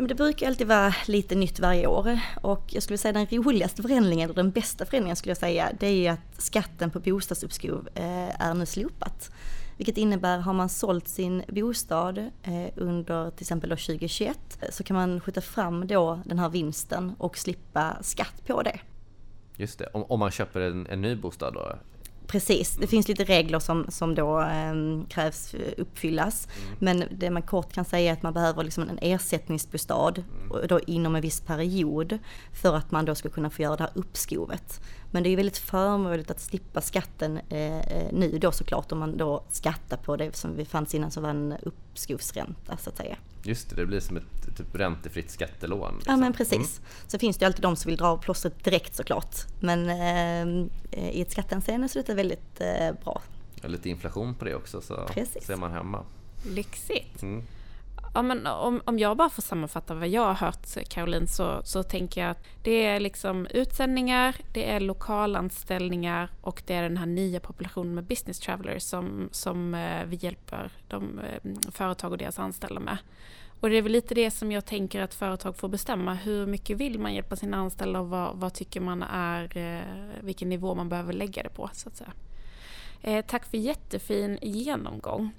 Men 0.01 0.07
det 0.07 0.15
brukar 0.15 0.47
alltid 0.47 0.67
vara 0.67 0.93
lite 1.07 1.35
nytt 1.35 1.59
varje 1.59 1.87
år 1.87 2.19
och 2.41 2.65
jag 2.67 2.83
skulle 2.83 2.97
säga 2.97 3.11
den 3.11 3.25
roligaste 3.25 3.81
förändringen, 3.81 4.25
eller 4.25 4.35
den 4.35 4.51
bästa 4.51 4.85
förändringen 4.85 5.15
skulle 5.15 5.31
jag 5.31 5.37
säga, 5.37 5.71
det 5.79 5.87
är 5.87 5.91
ju 5.91 6.07
att 6.07 6.41
skatten 6.41 6.91
på 6.91 6.99
bostadsuppskov 6.99 7.89
eh, 7.95 8.41
är 8.41 8.53
nu 8.53 8.65
slopat. 8.65 9.31
Vilket 9.77 9.97
innebär, 9.97 10.37
har 10.37 10.53
man 10.53 10.69
sålt 10.69 11.07
sin 11.07 11.43
bostad 11.47 12.17
eh, 12.17 12.67
under 12.75 13.31
till 13.31 13.43
exempel 13.43 13.69
2021 13.69 14.37
eh, 14.61 14.69
så 14.71 14.83
kan 14.83 14.95
man 14.95 15.21
skjuta 15.21 15.41
fram 15.41 15.87
då 15.87 16.19
den 16.25 16.39
här 16.39 16.49
vinsten 16.49 17.15
och 17.17 17.37
slippa 17.37 17.97
skatt 18.01 18.45
på 18.47 18.61
det. 18.61 18.79
Just 19.57 19.79
det, 19.79 19.87
om, 19.93 20.19
man 20.19 20.31
köper 20.31 20.61
en, 20.61 20.87
en 20.87 21.01
ny 21.01 21.15
bostad 21.15 21.53
då? 21.53 21.75
Precis, 22.31 22.75
det 22.75 22.87
finns 22.87 23.07
lite 23.07 23.23
regler 23.23 23.59
som, 23.59 23.85
som 23.89 24.15
då 24.15 24.41
eh, 24.41 24.73
krävs 25.09 25.55
uppfyllas. 25.77 26.47
Mm. 26.47 26.77
Men 26.79 27.17
det 27.19 27.29
man 27.29 27.41
kort 27.41 27.73
kan 27.73 27.85
säga 27.85 28.09
är 28.09 28.13
att 28.13 28.23
man 28.23 28.33
behöver 28.33 28.63
liksom 28.63 28.89
en 28.89 28.99
ersättningsbostad 29.01 30.17
mm. 30.17 30.67
då 30.67 30.79
inom 30.79 31.15
en 31.15 31.21
viss 31.21 31.41
period 31.41 32.19
för 32.53 32.75
att 32.75 32.91
man 32.91 33.05
då 33.05 33.15
ska 33.15 33.29
kunna 33.29 33.49
få 33.49 33.61
göra 33.61 33.75
det 33.75 33.83
här 33.83 33.91
uppskovet. 33.95 34.81
Men 35.11 35.23
det 35.23 35.29
är 35.29 35.35
väldigt 35.35 35.57
förmånligt 35.57 36.31
att 36.31 36.41
slippa 36.41 36.81
skatten 36.81 37.39
eh, 37.49 37.79
eh, 37.79 38.07
nu 38.11 38.37
då 38.37 38.51
såklart 38.51 38.91
om 38.91 38.99
man 38.99 39.17
då 39.17 39.43
skattar 39.49 39.97
på 39.97 40.15
det 40.15 40.35
som 40.35 40.55
vi 40.55 40.65
fanns 40.65 40.95
innan 40.95 41.11
som 41.11 41.23
var 41.23 41.29
en 41.29 41.55
uppskovsränta 41.61 42.77
så 42.77 42.89
att 42.89 42.97
säga. 42.97 43.17
Just 43.43 43.69
det, 43.69 43.75
det 43.75 43.85
blir 43.85 43.99
som 43.99 44.17
ett 44.17 44.57
typ 44.57 44.75
räntefritt 44.75 45.31
skattelån. 45.31 45.95
Liksom. 45.95 46.13
Ja 46.13 46.17
men 46.17 46.33
precis. 46.33 46.79
Mm. 46.79 46.89
Så 47.07 47.19
finns 47.19 47.37
det 47.37 47.43
ju 47.43 47.47
alltid 47.47 47.61
de 47.61 47.75
som 47.75 47.89
vill 47.89 47.97
dra 47.97 48.07
av 48.07 48.17
plåstret 48.17 48.63
direkt 48.63 48.95
såklart. 48.95 49.35
Men 49.59 49.89
eh, 49.89 51.09
i 51.11 51.21
ett 51.21 51.31
skattehänseende 51.31 51.89
så 51.89 51.99
är 51.99 52.03
det 52.03 52.13
väldigt 52.13 52.61
eh, 52.61 52.91
bra. 53.03 53.21
Ja, 53.61 53.67
lite 53.67 53.89
inflation 53.89 54.35
på 54.35 54.45
det 54.45 54.55
också 54.55 54.81
så, 54.81 55.07
så 55.41 55.51
är 55.51 55.57
man 55.57 55.71
hemma. 55.71 56.05
Lyxigt. 56.45 57.21
Mm. 57.21 57.43
Ja, 58.13 58.21
men 58.21 58.47
om, 58.47 58.81
om 58.85 58.99
jag 58.99 59.17
bara 59.17 59.29
får 59.29 59.41
sammanfatta 59.41 59.93
vad 59.93 60.07
jag 60.07 60.21
har 60.21 60.33
hört 60.33 60.77
eh, 60.77 60.83
Caroline 60.83 61.27
så, 61.27 61.61
så 61.63 61.83
tänker 61.83 62.21
jag 62.21 62.31
att 62.31 62.43
det 62.63 62.85
är 62.85 62.99
liksom 62.99 63.47
utsändningar, 63.47 64.35
det 64.53 64.69
är 64.69 64.79
lokalanställningar 64.79 66.29
och 66.41 66.63
det 66.65 66.73
är 66.73 66.83
den 66.83 66.97
här 66.97 67.05
nya 67.05 67.39
populationen 67.39 67.95
med 67.95 68.03
business 68.03 68.39
travelers 68.39 68.83
som, 68.83 69.29
som 69.31 69.73
eh, 69.73 70.05
vi 70.05 70.15
hjälper 70.15 70.71
de 70.87 71.19
eh, 71.19 71.71
företag 71.71 72.11
och 72.11 72.17
deras 72.17 72.39
anställda 72.39 72.79
med. 72.79 72.97
Och 73.59 73.69
det 73.69 73.77
är 73.77 73.81
väl 73.81 73.91
lite 73.91 74.15
det 74.15 74.31
som 74.31 74.51
jag 74.51 74.65
tänker 74.65 75.01
att 75.01 75.13
företag 75.13 75.57
får 75.57 75.69
bestämma. 75.69 76.13
Hur 76.13 76.45
mycket 76.45 76.77
vill 76.77 76.99
man 76.99 77.13
hjälpa 77.13 77.35
sina 77.35 77.57
anställda 77.57 77.99
och 77.99 78.09
vad, 78.09 78.35
vad 78.35 78.53
tycker 78.53 78.81
man 78.81 79.03
är, 79.03 79.83
vilken 80.21 80.49
nivå 80.49 80.75
man 80.75 80.89
behöver 80.89 81.13
lägga 81.13 81.43
det 81.43 81.49
på 81.49 81.69
så 81.73 81.89
att 81.89 81.95
säga. 81.95 82.13
Eh, 83.01 83.25
tack 83.25 83.45
för 83.45 83.57
jättefin 83.57 84.39
genomgång. 84.41 85.31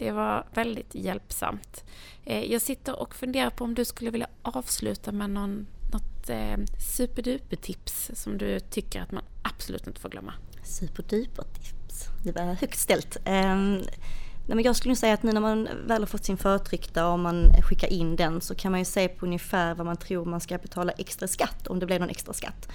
Det 0.00 0.10
var 0.10 0.46
väldigt 0.54 0.94
hjälpsamt. 0.94 1.84
Eh, 2.24 2.52
jag 2.52 2.62
sitter 2.62 3.00
och 3.00 3.14
funderar 3.14 3.50
på 3.50 3.64
om 3.64 3.74
du 3.74 3.84
skulle 3.84 4.10
vilja 4.10 4.28
avsluta 4.42 5.12
med 5.12 5.30
någon, 5.30 5.66
något 5.92 6.28
eh, 6.28 6.56
superduper-tips 6.96 8.10
som 8.14 8.38
du 8.38 8.60
tycker 8.60 9.00
att 9.00 9.12
man 9.12 9.22
absolut 9.42 9.86
inte 9.86 10.00
får 10.00 10.08
glömma. 10.08 10.34
Superduper-tips? 10.64 12.08
Det 12.24 12.32
var 12.32 12.42
högt 12.42 12.78
ställt. 12.78 13.16
Ehm, 13.24 13.74
nej 14.46 14.56
men 14.56 14.62
jag 14.62 14.76
skulle 14.76 14.96
säga 14.96 15.14
att 15.14 15.22
nu 15.22 15.32
när 15.32 15.40
man 15.40 15.68
väl 15.86 16.02
har 16.02 16.06
fått 16.06 16.24
sin 16.24 16.36
förtryckta 16.36 17.08
och 17.08 17.18
man 17.18 17.52
skickar 17.62 17.92
in 17.92 18.16
den 18.16 18.40
så 18.40 18.54
kan 18.54 18.70
man 18.70 18.80
ju 18.80 18.84
se 18.84 19.08
på 19.08 19.26
ungefär 19.26 19.74
vad 19.74 19.86
man 19.86 19.96
tror 19.96 20.24
man 20.24 20.40
ska 20.40 20.58
betala 20.58 20.92
extra 20.92 21.28
skatt 21.28 21.66
om 21.66 21.78
det 21.78 21.86
blir 21.86 21.98
någon 21.98 22.10
extra 22.10 22.32
skatt. 22.32 22.68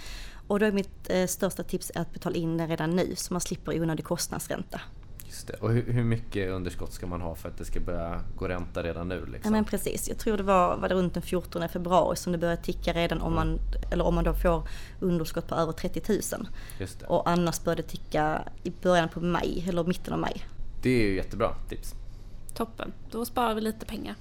Och 0.47 0.59
då 0.59 0.65
är 0.65 0.71
mitt 0.71 1.09
eh, 1.09 1.27
största 1.27 1.63
tips 1.63 1.91
att 1.95 2.13
betala 2.13 2.35
in 2.35 2.57
den 2.57 2.67
redan 2.67 2.89
nu 2.89 3.15
så 3.15 3.33
man 3.33 3.41
slipper 3.41 3.81
onödig 3.81 4.05
kostnadsränta. 4.05 4.81
Just 5.25 5.47
det. 5.47 5.53
Och 5.53 5.71
hur, 5.71 5.93
hur, 5.93 6.03
mycket 6.03 6.49
underskott 6.49 6.93
ska 6.93 7.07
man 7.07 7.21
ha 7.21 7.35
för 7.35 7.49
att 7.49 7.57
det 7.57 7.65
ska 7.65 7.79
börja 7.79 8.21
gå 8.35 8.47
ränta 8.47 8.83
redan 8.83 9.07
nu? 9.07 9.19
Liksom? 9.19 9.39
Ja 9.43 9.49
men 9.49 9.65
precis. 9.65 10.09
Jag 10.09 10.17
tror 10.17 10.37
det 10.37 10.43
var, 10.43 10.77
var 10.77 10.89
det 10.89 10.95
runt 10.95 11.13
den 11.13 11.23
14 11.23 11.69
februari 11.69 12.15
som 12.15 12.31
det 12.31 12.37
började 12.37 12.61
ticka 12.61 12.93
redan 12.93 13.21
om 13.21 13.35
man, 13.35 13.59
eller 13.91 14.05
om 14.05 14.15
man 14.15 14.23
då 14.23 14.33
får 14.33 14.67
underskott 14.99 15.47
på 15.47 15.55
över 15.55 15.71
30 15.71 16.01
000. 16.09 16.19
Just 16.79 16.99
det. 16.99 17.05
Och 17.05 17.29
annars 17.29 17.63
började 17.63 17.81
det 17.81 17.87
ticka 17.87 18.47
i 18.63 18.71
början 18.81 19.09
på 19.09 19.19
maj, 19.19 19.65
eller 19.69 19.83
mitten 19.83 20.13
av 20.13 20.19
maj. 20.19 20.45
Det 20.81 20.89
är 20.89 21.07
ju 21.07 21.15
jättebra 21.15 21.55
tips. 21.69 21.93
Toppen. 22.53 22.93
Då 23.11 23.25
sparar 23.25 23.55
vi 23.55 23.61
lite 23.61 23.85
pengar. 23.85 24.15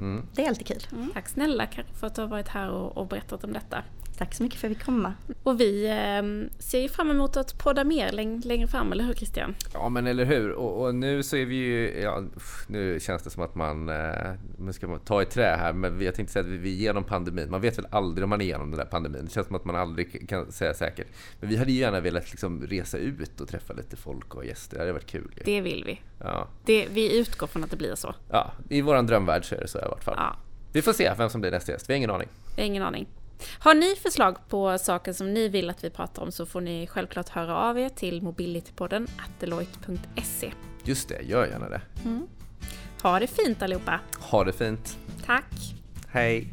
Mm. 0.00 0.26
Det 0.34 0.44
är 0.44 0.48
alltid 0.48 0.66
kul. 0.66 0.86
Mm. 0.92 1.10
Tack 1.14 1.28
snälla 1.28 1.68
för 1.92 2.06
att 2.06 2.14
du 2.14 2.20
har 2.20 2.28
varit 2.28 2.48
här 2.48 2.70
och, 2.70 2.96
och 2.96 3.06
berättat 3.06 3.44
om 3.44 3.52
detta. 3.52 3.82
Tack 4.18 4.34
så 4.34 4.42
mycket 4.42 4.60
för 4.60 4.66
att 4.66 4.70
vi 4.70 4.74
fick 4.74 4.84
komma. 4.84 5.14
Och 5.42 5.60
vi 5.60 5.86
eh, 5.86 6.50
ser 6.58 6.80
ju 6.80 6.88
fram 6.88 7.10
emot 7.10 7.36
att 7.36 7.58
podda 7.58 7.84
mer 7.84 8.12
läng 8.12 8.40
längre 8.40 8.66
fram, 8.68 8.92
eller 8.92 9.04
hur 9.04 9.14
Christian? 9.14 9.54
Ja 9.72 9.88
men 9.88 10.06
eller 10.06 10.24
hur. 10.24 10.50
Och, 10.50 10.84
och, 10.84 10.94
nu 10.94 11.22
så 11.22 11.36
är 11.36 11.46
vi 11.46 11.54
ju, 11.54 12.00
ja, 12.00 12.22
nu 12.66 13.00
känns 13.00 13.22
det 13.22 13.30
som 13.30 13.42
att 13.42 13.54
man, 13.54 13.88
eh, 13.88 14.32
nu 14.58 14.72
ska 14.72 14.88
man 14.88 15.00
ta 15.00 15.22
i 15.22 15.24
trä 15.24 15.56
här, 15.56 15.72
men 15.72 16.00
jag 16.00 16.14
tänkte 16.14 16.32
säga 16.32 16.44
att 16.44 16.50
vi 16.50 16.72
är 16.72 16.76
igenom 16.76 17.04
pandemin. 17.04 17.50
Man 17.50 17.60
vet 17.60 17.78
väl 17.78 17.86
aldrig 17.90 18.24
om 18.24 18.30
man 18.30 18.40
är 18.40 18.44
igenom 18.44 18.70
den 18.70 18.78
där 18.78 18.86
pandemin. 18.86 19.24
Det 19.24 19.30
känns 19.30 19.46
som 19.46 19.56
att 19.56 19.64
man 19.64 19.76
aldrig 19.76 20.28
kan 20.28 20.52
säga 20.52 20.74
säkert. 20.74 21.06
Men 21.40 21.48
vi 21.48 21.56
hade 21.56 21.72
ju 21.72 21.78
gärna 21.78 22.00
velat 22.00 22.30
liksom 22.30 22.62
resa 22.66 22.98
ut 22.98 23.40
och 23.40 23.48
träffa 23.48 23.72
lite 23.72 23.96
folk 23.96 24.34
och 24.34 24.44
gäster. 24.44 24.76
Det 24.76 24.82
hade 24.82 24.92
varit 24.92 25.06
kul. 25.06 25.32
Ju. 25.36 25.42
Det 25.44 25.60
vill 25.60 25.84
vi. 25.86 26.00
Ja. 26.18 26.48
Det, 26.64 26.86
vi 26.90 27.18
utgår 27.18 27.46
från 27.46 27.64
att 27.64 27.70
det 27.70 27.76
blir 27.76 27.94
så. 27.94 28.14
Ja, 28.30 28.52
i 28.68 28.80
våran 28.80 29.06
drömvärld 29.06 29.44
så 29.44 29.54
är 29.54 29.60
det 29.60 29.68
så 29.68 29.78
i 29.78 29.88
vart 29.88 30.04
fall. 30.04 30.14
Ja. 30.18 30.36
Vi 30.72 30.82
får 30.82 30.92
se 30.92 31.12
vem 31.18 31.30
som 31.30 31.40
blir 31.40 31.50
nästa 31.50 31.72
gäst. 31.72 31.88
Vi 31.88 31.94
har 31.94 31.96
ingen 31.96 32.10
aning. 32.10 32.28
Ingen 32.56 32.82
aning. 32.82 33.06
Har 33.58 33.74
ni 33.74 33.96
förslag 33.96 34.48
på 34.48 34.78
saker 34.78 35.12
som 35.12 35.34
ni 35.34 35.48
vill 35.48 35.70
att 35.70 35.84
vi 35.84 35.90
pratar 35.90 36.22
om 36.22 36.32
så 36.32 36.46
får 36.46 36.60
ni 36.60 36.86
självklart 36.86 37.28
höra 37.28 37.56
av 37.56 37.78
er 37.78 37.88
till 37.88 38.22
mobilitypodden 38.22 39.06
deloitte.se. 39.40 40.52
Just 40.84 41.08
det, 41.08 41.22
gör 41.22 41.46
gärna 41.46 41.68
det. 41.68 41.80
Mm. 42.04 42.26
Ha 43.02 43.18
det 43.20 43.26
fint 43.26 43.62
allihopa! 43.62 44.00
Ha 44.18 44.44
det 44.44 44.52
fint! 44.52 44.98
Tack! 45.26 45.52
Hej! 46.08 46.48